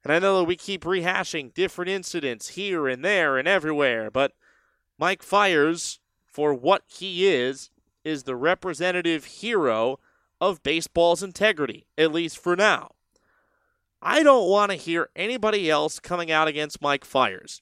And 0.04 0.12
I 0.12 0.18
know 0.18 0.40
that 0.40 0.46
we 0.46 0.56
keep 0.56 0.84
rehashing 0.84 1.54
different 1.54 1.92
incidents 1.92 2.50
here 2.50 2.88
and 2.88 3.06
there 3.06 3.38
and 3.38 3.48
everywhere, 3.48 4.10
but 4.10 4.32
Mike 4.98 5.22
Fiers, 5.22 6.00
for 6.26 6.56
what 6.56 6.82
he 6.88 7.28
is, 7.28 7.70
is 8.06 8.24
the 8.24 8.36
representative 8.36 9.26
hero 9.26 10.00
of 10.40 10.64
baseball's 10.64 11.24
integrity, 11.24 11.88
at 11.98 12.14
least 12.14 12.38
for 12.38 12.56
now. 12.56 12.92
I 14.02 14.22
don't 14.24 14.50
want 14.50 14.72
to 14.72 14.78
hear 14.78 15.10
anybody 15.16 15.70
else 15.70 16.00
coming 16.00 16.32
out 16.32 16.48
against 16.48 16.82
Mike 16.82 17.04
Fiers. 17.04 17.62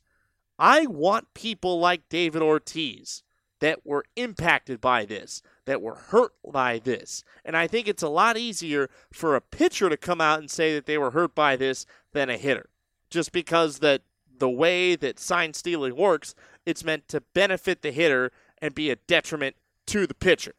I 0.60 0.86
want 0.86 1.34
people 1.34 1.80
like 1.80 2.10
David 2.10 2.42
Ortiz 2.42 3.24
that 3.62 3.86
were 3.86 4.04
impacted 4.18 4.82
by 4.82 5.06
this, 5.06 5.42
that 5.66 5.82
were 5.82 5.96
hurt 5.96 6.34
by 6.46 6.80
this. 6.80 7.24
And 7.46 7.56
I 7.56 7.66
think 7.66 7.88
it's 7.88 8.04
a 8.04 8.10
lot 8.10 8.38
easier 8.38 8.90
for 9.12 9.36
a 9.36 9.42
pitcher 9.42 9.90
to 9.90 9.96
come 9.96 10.20
out 10.20 10.40
and 10.40 10.52
say 10.52 10.74
that 10.74 10.86
they 10.86 10.98
were 10.98 11.12
hurt 11.12 11.34
by 11.34 11.56
this 11.56 11.86
than 12.12 12.30
a 12.30 12.38
hitter. 12.38 12.70
Just 13.10 13.32
because 13.32 13.80
that 13.80 14.02
the 14.38 14.50
way 14.50 14.98
that 14.98 15.20
sign 15.20 15.54
stealing 15.54 15.96
works, 15.96 16.36
it's 16.66 16.84
meant 16.84 17.08
to 17.08 17.22
benefit 17.34 17.82
the 17.82 17.92
hitter 17.92 18.34
and 18.62 18.76
be 18.76 18.90
a 18.90 18.98
detriment 18.98 19.56
to 19.88 20.08
the 20.08 20.14
pitcher. 20.14 20.56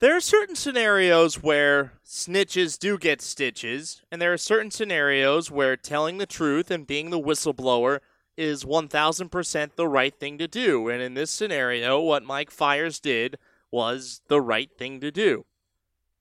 There 0.00 0.16
are 0.16 0.20
certain 0.20 0.56
scenarios 0.56 1.42
where 1.42 1.94
snitches 2.04 2.78
do 2.78 2.98
get 2.98 3.22
stitches, 3.22 4.02
and 4.10 4.20
there 4.20 4.32
are 4.32 4.38
certain 4.38 4.70
scenarios 4.70 5.50
where 5.50 5.76
telling 5.76 6.18
the 6.18 6.26
truth 6.26 6.70
and 6.70 6.86
being 6.86 7.10
the 7.10 7.20
whistleblower 7.20 8.00
is 8.36 8.64
1000% 8.64 9.76
the 9.76 9.88
right 9.88 10.14
thing 10.18 10.36
to 10.38 10.48
do. 10.48 10.88
And 10.88 11.00
in 11.00 11.14
this 11.14 11.30
scenario, 11.30 12.00
what 12.00 12.24
Mike 12.24 12.50
Fiers 12.50 13.00
did 13.00 13.38
was 13.70 14.20
the 14.28 14.40
right 14.40 14.70
thing 14.76 15.00
to 15.00 15.10
do. 15.10 15.46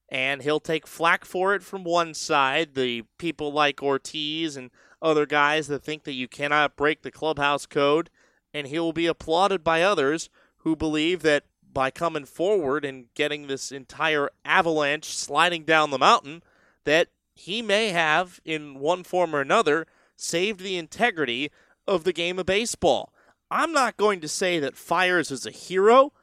And 0.10 0.44
he'll 0.44 0.60
take 0.60 0.86
flack 0.86 1.26
for 1.26 1.56
it 1.56 1.64
from 1.64 1.84
one 1.84 2.14
side, 2.14 2.76
the 2.76 3.04
people 3.18 3.52
like 3.52 3.82
Ortiz 3.82 4.56
and 4.56 4.70
other 5.02 5.26
guys 5.26 5.68
that 5.68 5.84
think 5.84 6.04
that 6.04 6.14
you 6.14 6.28
cannot 6.28 6.78
break 6.78 7.02
the 7.02 7.12
clubhouse 7.12 7.66
code, 7.66 8.10
and 8.54 8.68
he 8.68 8.80
will 8.80 8.94
be 8.94 9.08
applauded 9.08 9.64
by 9.64 9.82
others 9.82 10.30
who 10.58 10.76
believe 10.76 11.24
that 11.24 11.46
by 11.74 11.92
coming 11.92 12.26
forward 12.26 12.86
and 12.86 13.14
getting 13.16 13.48
this 13.48 13.72
entire 13.72 14.30
avalanche 14.46 15.16
sliding 15.16 15.64
down 15.64 15.90
the 15.90 15.98
mountain 15.98 16.44
that 16.86 17.10
he 17.36 17.62
may 17.62 17.90
have, 17.90 18.40
in 18.46 18.80
one 18.80 19.04
form 19.04 19.36
or 19.36 19.42
another, 19.42 19.88
saved 20.16 20.60
the 20.60 20.78
integrity 20.78 21.52
of 21.88 22.04
the 22.04 22.14
game 22.14 22.38
of 22.40 22.46
baseball. 22.46 23.12
I'm 23.50 23.72
not 23.72 23.98
going 23.98 24.22
to 24.22 24.28
say 24.28 24.60
that 24.60 24.78
Fiers 24.78 25.32
is 25.32 25.46
a 25.46 25.52
hero. 25.52 26.14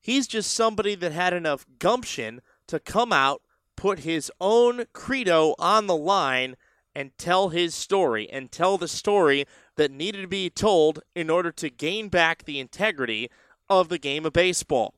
He's 0.00 0.26
just 0.26 0.52
somebody 0.52 0.94
that 0.96 1.12
had 1.12 1.32
enough 1.32 1.66
gumption 1.78 2.40
to 2.68 2.80
come 2.80 3.12
out, 3.12 3.42
put 3.76 4.00
his 4.00 4.30
own 4.40 4.84
credo 4.92 5.54
on 5.58 5.86
the 5.86 5.96
line, 5.96 6.56
and 6.94 7.16
tell 7.18 7.48
his 7.48 7.74
story, 7.74 8.28
and 8.30 8.52
tell 8.52 8.78
the 8.78 8.88
story 8.88 9.46
that 9.76 9.90
needed 9.90 10.22
to 10.22 10.28
be 10.28 10.50
told 10.50 11.00
in 11.14 11.30
order 11.30 11.50
to 11.50 11.70
gain 11.70 12.08
back 12.08 12.44
the 12.44 12.60
integrity 12.60 13.30
of 13.68 13.88
the 13.88 13.98
game 13.98 14.26
of 14.26 14.32
baseball. 14.32 14.94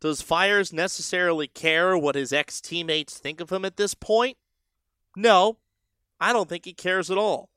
Does 0.00 0.22
Fiers 0.22 0.72
necessarily 0.72 1.46
care 1.46 1.96
what 1.96 2.14
his 2.14 2.32
ex 2.32 2.60
teammates 2.60 3.18
think 3.18 3.40
of 3.40 3.50
him 3.50 3.64
at 3.64 3.76
this 3.76 3.94
point? 3.94 4.38
No, 5.16 5.58
I 6.20 6.32
don't 6.32 6.48
think 6.48 6.64
he 6.64 6.72
cares 6.72 7.10
at 7.10 7.18
all. 7.18 7.50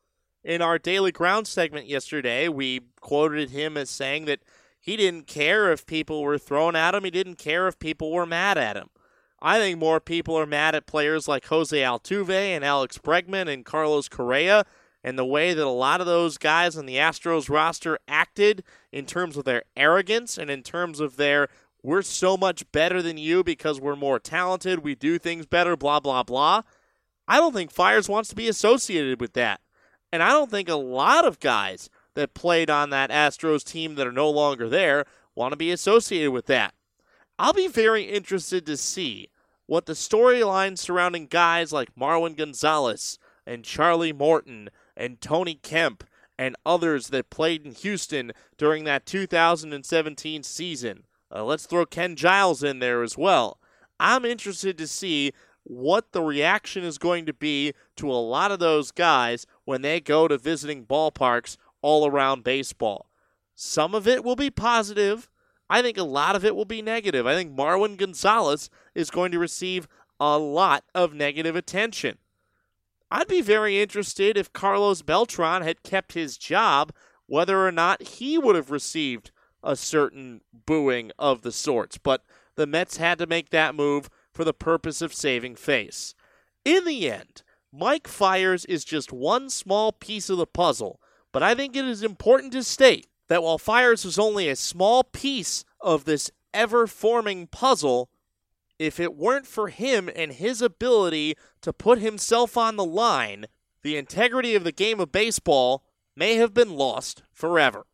In 0.43 0.61
our 0.61 0.77
Daily 0.77 1.11
Ground 1.11 1.47
segment 1.47 1.87
yesterday, 1.87 2.49
we 2.49 2.81
quoted 2.99 3.51
him 3.51 3.77
as 3.77 3.89
saying 3.89 4.25
that 4.25 4.41
he 4.77 4.97
didn't 4.97 5.27
care 5.27 5.71
if 5.71 5.85
people 5.85 6.21
were 6.21 6.37
thrown 6.37 6.75
at 6.75 6.93
him, 6.93 7.05
he 7.05 7.11
didn't 7.11 7.37
care 7.37 7.67
if 7.69 7.79
people 7.79 8.11
were 8.11 8.25
mad 8.25 8.57
at 8.57 8.75
him. 8.75 8.89
I 9.41 9.57
think 9.57 9.79
more 9.79 10.01
people 10.01 10.37
are 10.37 10.45
mad 10.45 10.75
at 10.75 10.85
players 10.85 11.27
like 11.27 11.45
Jose 11.47 11.77
Altuve 11.77 12.29
and 12.29 12.65
Alex 12.65 12.97
Bregman 12.97 13.51
and 13.51 13.63
Carlos 13.65 14.09
Correa 14.09 14.65
and 15.03 15.17
the 15.17 15.25
way 15.25 15.53
that 15.53 15.65
a 15.65 15.69
lot 15.69 15.99
of 15.99 16.07
those 16.07 16.37
guys 16.37 16.77
on 16.77 16.85
the 16.85 16.95
Astros 16.95 17.49
roster 17.49 17.99
acted 18.07 18.63
in 18.91 19.05
terms 19.05 19.35
of 19.35 19.43
their 19.43 19.63
arrogance 19.75 20.37
and 20.37 20.49
in 20.49 20.63
terms 20.63 20.99
of 20.99 21.17
their 21.17 21.49
we're 21.83 22.01
so 22.01 22.37
much 22.37 22.71
better 22.71 23.01
than 23.01 23.17
you 23.17 23.43
because 23.43 23.81
we're 23.81 23.97
more 23.97 24.17
talented, 24.17 24.79
we 24.79 24.95
do 24.95 25.19
things 25.19 25.45
better, 25.45 25.75
blah, 25.75 25.99
blah, 25.99 26.23
blah. 26.23 26.61
I 27.27 27.37
don't 27.37 27.53
think 27.53 27.71
Fiers 27.71 28.07
wants 28.07 28.29
to 28.29 28.35
be 28.35 28.47
associated 28.47 29.19
with 29.19 29.33
that. 29.33 29.59
And 30.11 30.23
I 30.23 30.29
don't 30.29 30.49
think 30.49 30.69
a 30.69 30.75
lot 30.75 31.25
of 31.25 31.41
guys 31.41 31.89
that 32.15 32.33
played 32.33 32.69
on 32.69 32.89
that 32.91 33.09
Astros 33.09 33.65
team 33.65 33.95
that 33.95 34.07
are 34.07 34.13
no 34.13 34.29
longer 34.29 34.69
there 34.69 35.05
want 35.35 35.51
to 35.51 35.57
be 35.57 35.71
associated 35.71 36.31
with 36.31 36.45
that. 36.45 36.73
I'll 37.37 37.53
be 37.53 37.67
very 37.67 38.03
interested 38.03 38.65
to 38.65 38.77
see 38.77 39.29
what 39.65 39.85
the 39.85 39.93
storyline 39.93 40.77
surrounding 40.77 41.27
guys 41.27 41.73
like 41.73 41.95
Marwin 41.95 42.37
Gonzalez 42.37 43.17
and 43.45 43.65
Charlie 43.65 44.13
Morton 44.13 44.69
and 44.95 45.21
Tony 45.21 45.55
Kemp 45.55 46.03
and 46.37 46.55
others 46.65 47.07
that 47.09 47.29
played 47.29 47.65
in 47.65 47.73
Houston 47.73 48.31
during 48.57 48.83
that 48.85 49.05
2017 49.05 50.43
season. 50.43 51.03
Uh, 51.33 51.43
let's 51.43 51.65
throw 51.65 51.85
Ken 51.85 52.15
Giles 52.15 52.63
in 52.63 52.79
there 52.79 53.01
as 53.01 53.17
well. 53.17 53.59
I'm 53.99 54.25
interested 54.25 54.77
to 54.77 54.87
see 54.87 55.31
what 55.63 56.11
the 56.11 56.21
reaction 56.21 56.83
is 56.83 56.97
going 56.97 57.25
to 57.25 57.33
be 57.33 57.73
to 57.95 58.11
a 58.11 58.13
lot 58.13 58.51
of 58.51 58.59
those 58.59 58.91
guys 58.91 59.45
when 59.65 59.81
they 59.81 59.99
go 59.99 60.27
to 60.27 60.37
visiting 60.37 60.85
ballparks 60.85 61.57
all 61.81 62.07
around 62.07 62.43
baseball. 62.43 63.09
Some 63.55 63.95
of 63.95 64.07
it 64.07 64.23
will 64.23 64.35
be 64.35 64.49
positive. 64.49 65.29
I 65.69 65.81
think 65.81 65.97
a 65.97 66.03
lot 66.03 66.35
of 66.35 66.43
it 66.43 66.55
will 66.55 66.65
be 66.65 66.81
negative. 66.81 67.25
I 67.25 67.35
think 67.35 67.55
Marwin 67.55 67.97
Gonzalez 67.97 68.69
is 68.93 69.09
going 69.09 69.31
to 69.31 69.39
receive 69.39 69.87
a 70.19 70.37
lot 70.37 70.83
of 70.93 71.13
negative 71.13 71.55
attention. 71.55 72.17
I'd 73.15 73.27
be 73.27 73.41
very 73.41 73.79
interested 73.79 74.39
if 74.39 74.53
Carlos 74.53 75.03
Beltran 75.03 75.61
had 75.61 75.83
kept 75.83 76.13
his 76.13 76.35
job, 76.35 76.91
whether 77.27 77.63
or 77.63 77.71
not 77.71 78.01
he 78.01 78.39
would 78.39 78.55
have 78.55 78.71
received 78.71 79.29
a 79.63 79.75
certain 79.75 80.41
booing 80.51 81.11
of 81.19 81.43
the 81.43 81.51
sorts. 81.51 81.99
But 81.99 82.23
the 82.55 82.65
Mets 82.65 82.97
had 82.97 83.19
to 83.19 83.27
make 83.27 83.51
that 83.51 83.75
move 83.75 84.09
for 84.33 84.43
the 84.43 84.51
purpose 84.51 84.99
of 84.99 85.13
saving 85.13 85.57
face. 85.57 86.15
In 86.65 86.85
the 86.85 87.07
end, 87.07 87.43
Mike 87.71 88.07
Fiers 88.07 88.65
is 88.65 88.83
just 88.83 89.13
one 89.13 89.51
small 89.51 89.91
piece 89.91 90.27
of 90.31 90.39
the 90.39 90.47
puzzle, 90.47 90.99
but 91.31 91.43
I 91.43 91.53
think 91.53 91.75
it 91.75 91.85
is 91.85 92.01
important 92.01 92.51
to 92.53 92.63
state 92.63 93.05
that 93.27 93.43
while 93.43 93.59
Fiers 93.59 94.03
was 94.03 94.17
only 94.17 94.49
a 94.49 94.55
small 94.55 95.03
piece 95.03 95.65
of 95.79 96.05
this 96.05 96.31
ever 96.51 96.87
forming 96.87 97.45
puzzle, 97.45 98.09
if 98.79 98.99
it 98.99 99.15
weren't 99.15 99.47
for 99.47 99.69
him 99.69 100.09
and 100.15 100.33
his 100.33 100.61
ability 100.61 101.35
to 101.61 101.73
put 101.73 101.99
himself 101.99 102.57
on 102.57 102.75
the 102.75 102.85
line, 102.85 103.45
the 103.81 103.97
integrity 103.97 104.55
of 104.55 104.63
the 104.63 104.71
game 104.71 104.99
of 104.99 105.11
baseball 105.11 105.83
may 106.15 106.35
have 106.35 106.53
been 106.53 106.75
lost 106.75 107.23
forever. 107.31 107.85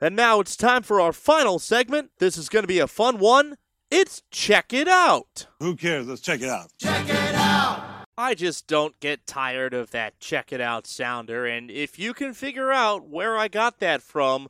And 0.00 0.16
now 0.16 0.40
it's 0.40 0.56
time 0.56 0.82
for 0.82 1.00
our 1.00 1.12
final 1.12 1.58
segment. 1.58 2.10
This 2.18 2.36
is 2.36 2.48
going 2.48 2.64
to 2.64 2.68
be 2.68 2.80
a 2.80 2.88
fun 2.88 3.18
one. 3.18 3.56
It's 3.90 4.22
Check 4.30 4.72
It 4.72 4.88
Out. 4.88 5.46
Who 5.60 5.76
cares? 5.76 6.08
Let's 6.08 6.22
check 6.22 6.40
it 6.40 6.48
out. 6.48 6.72
Check 6.78 7.08
it 7.08 7.34
out. 7.34 8.06
I 8.16 8.34
just 8.34 8.66
don't 8.66 8.98
get 9.00 9.26
tired 9.26 9.74
of 9.74 9.90
that 9.90 10.20
check 10.20 10.52
it 10.52 10.60
out 10.60 10.86
sounder. 10.86 11.46
And 11.46 11.70
if 11.70 11.98
you 11.98 12.14
can 12.14 12.34
figure 12.34 12.70
out 12.70 13.08
where 13.08 13.36
I 13.36 13.48
got 13.48 13.80
that 13.80 14.02
from, 14.02 14.48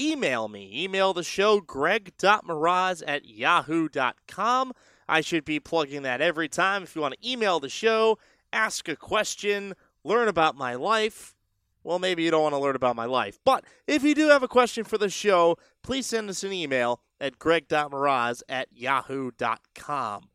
email 0.00 0.48
me. 0.48 0.70
Email 0.74 1.12
the 1.12 1.22
show 1.22 1.60
greg.mroz 1.60 3.02
at 3.06 3.26
yahoo.com. 3.26 4.72
I 5.08 5.20
should 5.20 5.44
be 5.44 5.60
plugging 5.60 6.02
that 6.02 6.20
every 6.20 6.48
time. 6.48 6.82
If 6.82 6.94
you 6.94 7.02
want 7.02 7.14
to 7.20 7.28
email 7.28 7.60
the 7.60 7.68
show, 7.68 8.18
ask 8.52 8.88
a 8.88 8.96
question, 8.96 9.74
learn 10.04 10.28
about 10.28 10.56
my 10.56 10.74
life, 10.74 11.34
well, 11.84 11.98
maybe 11.98 12.22
you 12.22 12.30
don't 12.30 12.42
want 12.42 12.54
to 12.54 12.58
learn 12.58 12.76
about 12.76 12.96
my 12.96 13.04
life. 13.04 13.38
But 13.44 13.64
if 13.86 14.02
you 14.02 14.14
do 14.14 14.28
have 14.28 14.42
a 14.42 14.48
question 14.48 14.84
for 14.84 14.96
the 14.96 15.10
show, 15.10 15.58
please 15.82 16.06
send 16.06 16.30
us 16.30 16.42
an 16.42 16.52
email 16.52 17.02
at 17.20 17.38
greg.mroz 17.38 18.42
at 18.48 18.68
yahoo.com. 18.72 20.30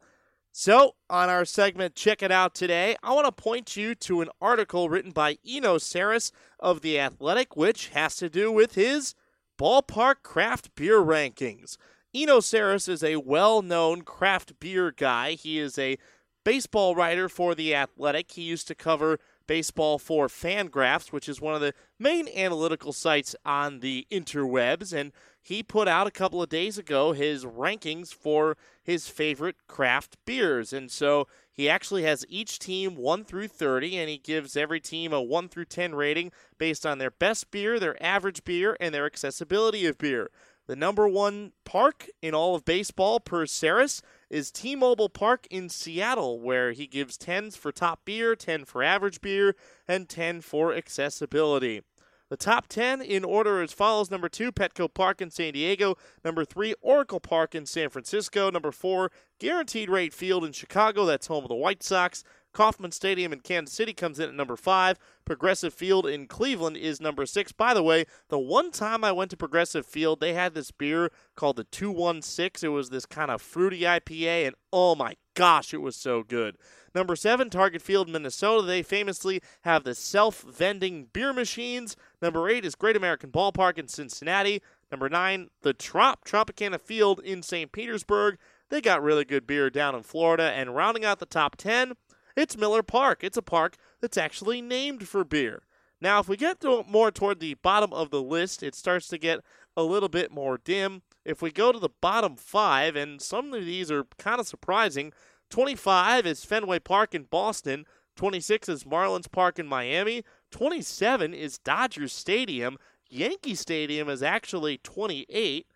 So, 0.52 0.96
on 1.10 1.30
our 1.30 1.46
segment 1.46 1.96
Check 1.96 2.22
It 2.22 2.32
Out 2.32 2.54
today, 2.54 2.96
I 3.02 3.14
want 3.14 3.26
to 3.26 3.32
point 3.32 3.78
you 3.78 3.96
to 3.96 4.22
an 4.22 4.30
article 4.42 4.90
written 4.90 5.12
by 5.12 5.38
Eno 5.48 5.78
Sarris 5.78 6.32
of 6.60 6.82
The 6.82 7.00
Athletic, 7.00 7.56
which 7.56 7.90
has 7.90 8.16
to 8.18 8.30
do 8.30 8.52
with 8.52 8.76
his 8.76 9.16
ballpark 9.60 10.16
craft 10.24 10.76
beer 10.76 11.00
rankings. 11.00 11.78
Eno 12.12 12.40
Sarris 12.40 12.90
is 12.90 13.04
a 13.04 13.18
well 13.18 13.62
known 13.62 14.02
craft 14.02 14.60
beer 14.60 14.92
guy. 14.92 15.34
He 15.34 15.60
is 15.60 15.78
a 15.78 16.00
baseball 16.44 16.96
writer 16.96 17.30
for 17.30 17.54
The 17.54 17.76
Athletic. 17.76 18.32
He 18.32 18.42
used 18.42 18.68
to 18.70 18.76
cover 18.76 19.20
baseball 19.46 20.00
for 20.00 20.28
Fangraphs, 20.28 21.12
which 21.12 21.30
is 21.30 21.40
one 21.40 21.54
of 21.54 21.62
the 21.62 21.74
main 22.00 22.28
analytical 22.36 22.94
sites 22.94 23.36
on 23.46 23.82
the 23.82 24.08
interwebs. 24.10 24.92
And 24.92 25.12
he 25.40 25.62
put 25.62 25.88
out 25.88 26.08
a 26.08 26.12
couple 26.12 26.42
of 26.42 26.50
days 26.50 26.80
ago 26.80 27.12
his 27.12 27.46
rankings 27.46 28.12
for 28.12 28.58
his 28.82 29.08
favorite 29.08 29.58
craft 29.68 30.18
beers. 30.26 30.74
And 30.74 30.90
so 30.90 31.28
he 31.52 31.70
actually 31.70 32.04
has 32.04 32.26
each 32.28 32.58
team 32.58 32.96
1 32.96 33.24
through 33.26 33.50
30, 33.50 33.98
and 34.00 34.10
he 34.10 34.18
gives 34.18 34.58
every 34.58 34.80
team 34.80 35.14
a 35.14 35.22
1 35.22 35.48
through 35.50 35.66
10 35.66 35.94
rating 35.94 36.32
based 36.58 36.88
on 36.88 36.98
their 36.98 37.12
best 37.12 37.52
beer, 37.52 37.80
their 37.80 38.02
average 38.04 38.44
beer, 38.44 38.76
and 38.80 38.96
their 38.96 39.06
accessibility 39.06 39.86
of 39.86 40.00
beer. 40.00 40.32
The 40.70 40.76
number 40.76 41.08
one 41.08 41.54
park 41.66 42.08
in 42.22 42.36
all 42.36 42.54
of 42.54 42.64
baseball 42.64 43.20
per 43.20 43.48
Sarris 43.48 44.04
is 44.30 44.52
T-Mobile 44.52 45.10
Park 45.10 45.48
in 45.50 45.68
Seattle, 45.68 46.40
where 46.40 46.74
he 46.74 46.86
gives 46.86 47.18
10s 47.18 47.58
for 47.58 47.72
top 47.72 48.06
beer, 48.06 48.36
10 48.36 48.66
for 48.66 48.84
average 48.84 49.20
beer, 49.20 49.56
and 49.88 50.08
10 50.08 50.42
for 50.42 50.72
accessibility. 50.72 51.82
The 52.30 52.38
top 52.38 52.68
10 52.68 53.02
in 53.02 53.26
order 53.26 53.64
as 53.64 53.74
follows 53.74 54.12
Number 54.12 54.30
2, 54.30 54.52
Petco 54.52 54.94
Park 54.94 55.20
in 55.20 55.32
San 55.32 55.54
Diego. 55.54 55.98
Number 56.24 56.46
3, 56.46 56.76
Oracle 56.82 57.20
Park 57.20 57.56
in 57.56 57.66
San 57.66 57.90
Francisco. 57.90 58.52
Number 58.52 58.72
4, 58.72 59.12
Guaranteed 59.40 59.90
Rate 59.90 60.14
Field 60.14 60.46
in 60.46 60.52
Chicago. 60.52 61.04
That's 61.04 61.26
home 61.26 61.46
of 61.46 61.50
the 61.50 61.56
White 61.56 61.82
Sox. 61.82 62.24
Kauffman 62.60 62.92
Stadium 62.92 63.32
in 63.32 63.40
Kansas 63.40 63.74
City 63.74 63.94
comes 63.94 64.20
in 64.20 64.28
at 64.28 64.36
number 64.36 64.58
five. 64.58 65.00
Progressive 65.24 65.74
Field 65.74 66.06
in 66.06 66.28
Cleveland 66.28 66.76
is 66.76 67.00
number 67.00 67.26
six. 67.26 67.54
By 67.54 67.74
the 67.74 67.82
way, 67.82 68.04
the 68.28 68.38
one 68.38 68.70
time 68.70 69.02
I 69.02 69.14
went 69.14 69.32
to 69.32 69.38
Progressive 69.38 69.86
Field, 69.86 70.20
they 70.20 70.34
had 70.34 70.54
this 70.54 70.70
beer 70.70 71.10
called 71.38 71.56
the 71.56 71.64
216. 71.64 72.70
It 72.70 72.74
was 72.74 72.90
this 72.90 73.06
kind 73.06 73.32
of 73.32 73.42
fruity 73.42 73.84
IPA, 73.84 74.48
and 74.48 74.56
oh 74.74 74.94
my 74.94 75.16
gosh, 75.36 75.74
it 75.74 75.82
was 75.82 75.96
so 75.96 76.22
good. 76.22 76.58
Number 76.94 77.16
seven, 77.16 77.50
Target 77.50 77.82
Field, 77.82 78.10
Minnesota. 78.10 78.68
They 78.68 78.84
famously 78.84 79.42
have 79.62 79.86
the 79.86 79.96
self 79.96 80.42
vending 80.42 81.06
beer 81.14 81.32
machines. 81.32 81.96
Number 82.22 82.50
eight 82.50 82.66
is 82.66 82.76
Great 82.76 82.98
American 82.98 83.32
Ballpark 83.32 83.78
in 83.78 83.88
Cincinnati. 83.88 84.62
Number 84.92 85.08
nine, 85.08 85.50
the 85.62 85.72
Trop, 85.72 86.26
Tropicana 86.26 86.82
Field 86.82 87.22
in 87.22 87.42
St. 87.42 87.72
Petersburg. 87.72 88.38
They 88.68 88.82
got 88.82 89.02
really 89.02 89.24
good 89.24 89.48
beer 89.48 89.70
down 89.70 89.96
in 89.96 90.04
Florida. 90.04 90.52
And 90.52 90.76
rounding 90.76 91.06
out 91.06 91.20
the 91.20 91.26
top 91.26 91.56
10, 91.56 91.94
it's 92.36 92.58
Miller 92.58 92.84
Park. 92.84 93.24
It's 93.24 93.38
a 93.38 93.42
park 93.42 93.76
that's 94.02 94.18
actually 94.18 94.62
named 94.62 95.08
for 95.08 95.24
beer. 95.24 95.64
Now, 96.02 96.20
if 96.20 96.30
we 96.30 96.38
get 96.38 96.62
to 96.62 96.84
more 96.88 97.12
toward 97.12 97.40
the 97.40 97.56
bottom 97.56 97.92
of 97.92 98.10
the 98.10 98.22
list, 98.22 98.64
it 98.64 98.74
starts 98.74 99.08
to 99.10 99.18
get 99.18 99.40
a 99.76 99.84
little 99.84 100.10
bit 100.10 100.32
more 100.32 100.58
dim. 100.58 101.02
If 101.26 101.42
we 101.42 101.52
go 101.52 101.72
to 101.72 101.80
the 101.80 101.90
bottom 102.02 102.36
five, 102.36 102.96
and 102.96 103.22
some 103.22 103.54
of 103.54 103.66
these 103.66 103.92
are 103.92 104.06
kind 104.18 104.40
of 104.40 104.48
surprising 104.48 105.12
25 105.50 106.26
is 106.26 106.46
Fenway 106.46 106.80
Park 106.80 107.14
in 107.14 107.24
Boston, 107.24 107.86
26 108.16 108.70
is 108.70 108.84
Marlins 108.84 109.32
Park 109.32 109.60
in 109.60 109.68
Miami, 109.68 110.24
27 110.52 111.34
is 111.34 111.58
Dodgers 111.58 112.14
Stadium, 112.14 112.78
Yankee 113.10 113.56
Stadium 113.56 114.10
is 114.10 114.22
actually 114.22 114.78
28, 114.78 115.68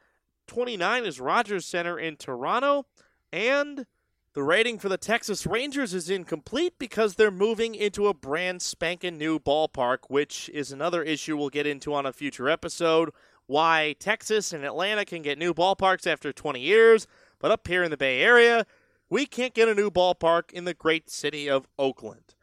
29 0.48 1.06
is 1.06 1.20
Rogers 1.20 1.66
Center 1.66 1.98
in 1.98 2.16
Toronto, 2.16 2.86
and 3.32 3.86
the 4.34 4.44
rating 4.44 4.80
for 4.80 4.90
the 4.90 4.98
Texas 4.98 5.46
Rangers 5.46 5.94
is 5.94 6.10
incomplete 6.10 6.74
because 6.80 7.16
they're 7.16 7.30
moving 7.30 7.76
into 7.76 8.08
a 8.08 8.16
brand 8.16 8.64
spanking 8.64 9.18
new 9.18 9.38
ballpark, 9.38 10.00
which 10.08 10.50
is 10.50 10.72
another 10.72 11.04
issue 11.04 11.38
we'll 11.38 11.50
get 11.50 11.68
into 11.68 11.94
on 11.94 12.08
a 12.08 12.12
future 12.12 12.50
episode. 12.50 13.12
Why 13.46 13.96
Texas 14.00 14.52
and 14.52 14.66
Atlanta 14.66 15.06
can 15.06 15.22
get 15.22 15.38
new 15.38 15.54
ballparks 15.54 16.08
after 16.08 16.34
20 16.34 16.60
years, 16.60 17.06
but 17.38 17.52
up 17.52 17.68
here 17.68 17.84
in 17.84 17.92
the 17.92 17.98
Bay 17.98 18.22
Area, 18.22 18.66
we 19.08 19.28
can't 19.28 19.54
get 19.54 19.70
a 19.70 19.76
new 19.76 19.92
ballpark 19.92 20.52
in 20.52 20.66
the 20.66 20.74
great 20.74 21.12
city 21.12 21.48
of 21.48 21.68
Oakland. 21.78 22.34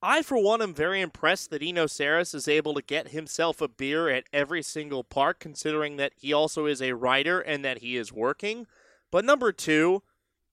I, 0.00 0.22
for 0.22 0.40
one, 0.40 0.62
am 0.62 0.72
very 0.72 1.00
impressed 1.00 1.50
that 1.50 1.62
Eno 1.62 1.86
Sarris 1.86 2.32
is 2.32 2.46
able 2.46 2.74
to 2.74 2.82
get 2.82 3.08
himself 3.08 3.60
a 3.60 3.68
beer 3.68 4.08
at 4.08 4.24
every 4.32 4.62
single 4.62 5.02
park, 5.02 5.40
considering 5.40 5.96
that 5.96 6.12
he 6.16 6.32
also 6.32 6.66
is 6.66 6.80
a 6.80 6.94
writer 6.94 7.40
and 7.40 7.64
that 7.64 7.78
he 7.78 7.96
is 7.96 8.12
working. 8.12 8.68
But 9.10 9.24
number 9.24 9.50
two, 9.50 10.02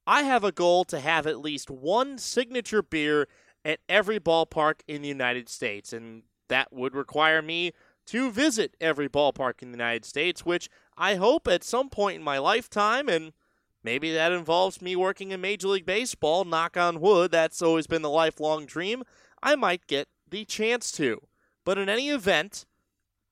I 0.07 0.23
have 0.23 0.45
a 0.45 0.53
goal 0.53 0.85
to 0.85 1.01
have 1.01 1.27
at 1.27 1.41
least 1.41 1.69
one 1.69 2.17
signature 2.17 2.81
beer 2.81 3.27
at 3.65 3.81
every 3.89 4.21
ballpark 4.21 4.79
in 4.87 5.01
the 5.01 5.09
United 5.09 5.49
States, 5.49 5.91
and 5.91 6.23
that 6.47 6.71
would 6.71 6.95
require 6.95 7.41
me 7.41 7.73
to 8.05 8.31
visit 8.31 8.77
every 8.79 9.09
ballpark 9.09 9.61
in 9.61 9.71
the 9.71 9.77
United 9.77 10.05
States, 10.05 10.45
which 10.45 10.69
I 10.97 11.15
hope 11.15 11.45
at 11.49 11.65
some 11.65 11.89
point 11.89 12.15
in 12.15 12.23
my 12.23 12.37
lifetime, 12.37 13.09
and 13.09 13.33
maybe 13.83 14.13
that 14.13 14.31
involves 14.31 14.81
me 14.81 14.95
working 14.95 15.31
in 15.31 15.41
Major 15.41 15.67
League 15.67 15.85
Baseball, 15.85 16.45
knock 16.45 16.77
on 16.77 17.01
wood, 17.01 17.31
that's 17.31 17.61
always 17.61 17.85
been 17.85 18.01
the 18.01 18.09
lifelong 18.09 18.65
dream, 18.65 19.03
I 19.43 19.57
might 19.57 19.87
get 19.87 20.07
the 20.29 20.45
chance 20.45 20.89
to. 20.93 21.19
But 21.65 21.77
in 21.77 21.89
any 21.89 22.07
event, 22.07 22.65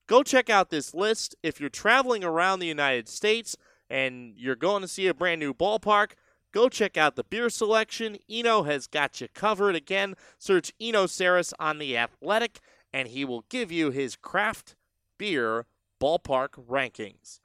go 0.06 0.22
check 0.22 0.50
out 0.50 0.68
this 0.68 0.92
list. 0.92 1.34
If 1.42 1.58
you're 1.58 1.70
traveling 1.70 2.22
around 2.22 2.58
the 2.58 2.66
United 2.66 3.08
States 3.08 3.56
and 3.88 4.34
you're 4.36 4.56
going 4.56 4.82
to 4.82 4.88
see 4.88 5.06
a 5.06 5.14
brand 5.14 5.40
new 5.40 5.54
ballpark, 5.54 6.12
Go 6.56 6.70
check 6.70 6.96
out 6.96 7.16
the 7.16 7.22
beer 7.22 7.50
selection. 7.50 8.16
Eno 8.30 8.62
has 8.62 8.86
got 8.86 9.20
you 9.20 9.28
covered. 9.34 9.74
Again, 9.74 10.14
search 10.38 10.72
Eno 10.80 11.04
Sarris 11.04 11.52
on 11.60 11.76
The 11.76 11.98
Athletic, 11.98 12.60
and 12.94 13.08
he 13.08 13.26
will 13.26 13.44
give 13.50 13.70
you 13.70 13.90
his 13.90 14.16
craft 14.16 14.74
beer 15.18 15.66
ballpark 16.00 16.52
rankings. 16.66 17.40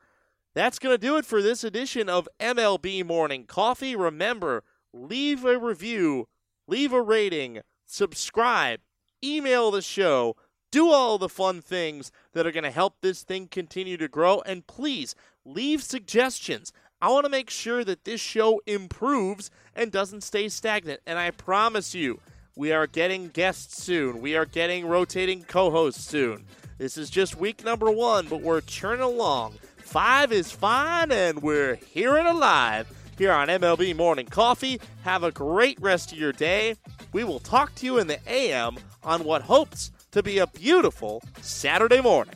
That's 0.54 0.80
going 0.80 0.94
to 0.94 0.98
do 0.98 1.18
it 1.18 1.26
for 1.26 1.42
this 1.42 1.62
edition 1.62 2.08
of 2.08 2.30
MLB 2.40 3.06
Morning 3.06 3.44
Coffee. 3.44 3.98
Remember, 3.98 4.64
leave 4.94 5.44
a 5.44 5.60
review, 5.60 6.30
leave 6.66 6.94
a 6.94 7.02
rating, 7.02 7.60
subscribe, 7.86 8.80
email 9.22 9.72
the 9.72 9.82
show, 9.82 10.38
do 10.72 10.90
all 10.90 11.18
the 11.18 11.28
fun 11.28 11.60
things 11.62 12.14
that 12.32 12.48
are 12.48 12.52
going 12.54 12.64
to 12.64 12.72
help 12.72 12.96
this 13.02 13.24
thing 13.24 13.50
continue 13.50 13.98
to 13.98 14.08
grow, 14.08 14.42
and 14.46 14.68
please 14.68 15.16
leave 15.44 15.84
suggestions. 15.84 16.72
I 17.02 17.10
want 17.10 17.26
to 17.26 17.32
make 17.32 17.50
sure 17.50 17.84
that 17.84 18.06
this 18.06 18.22
show 18.22 18.62
improves 18.68 19.50
and 19.76 19.92
doesn't 19.92 20.22
stay 20.22 20.50
stagnant. 20.50 21.02
And 21.08 21.18
I 21.18 21.32
promise 21.32 21.96
you, 21.96 22.20
we 22.56 22.72
are 22.72 22.86
getting 22.86 23.30
guests 23.30 23.82
soon. 23.84 24.22
We 24.22 24.36
are 24.36 24.46
getting 24.46 24.86
rotating 24.86 25.44
co 25.44 25.72
hosts 25.72 26.06
soon. 26.06 26.46
This 26.78 26.98
is 26.98 27.10
just 27.10 27.38
week 27.38 27.64
number 27.64 27.90
one, 27.90 28.28
but 28.28 28.42
we're 28.42 28.62
churning 28.62 29.02
along. 29.02 29.54
Five 29.78 30.32
is 30.32 30.52
fine, 30.52 31.12
and 31.12 31.42
we're 31.42 31.76
here 31.76 32.18
and 32.18 32.28
alive 32.28 32.88
here 33.18 33.32
on 33.32 33.48
MLB 33.48 33.96
Morning 33.96 34.26
Coffee. 34.26 34.80
Have 35.04 35.24
a 35.24 35.32
great 35.32 35.80
rest 35.82 36.12
of 36.12 36.18
your 36.18 36.32
day. 36.32 36.76
We 37.14 37.24
will 37.24 37.40
talk 37.40 37.74
to 37.76 37.86
you 37.86 37.98
in 37.98 38.08
the 38.08 38.20
AM 38.28 38.78
on 39.04 39.24
what 39.24 39.44
hopes 39.44 39.92
to 40.12 40.22
be 40.22 40.38
a 40.40 40.48
beautiful 40.48 41.24
Saturday 41.42 42.02
morning. 42.02 42.36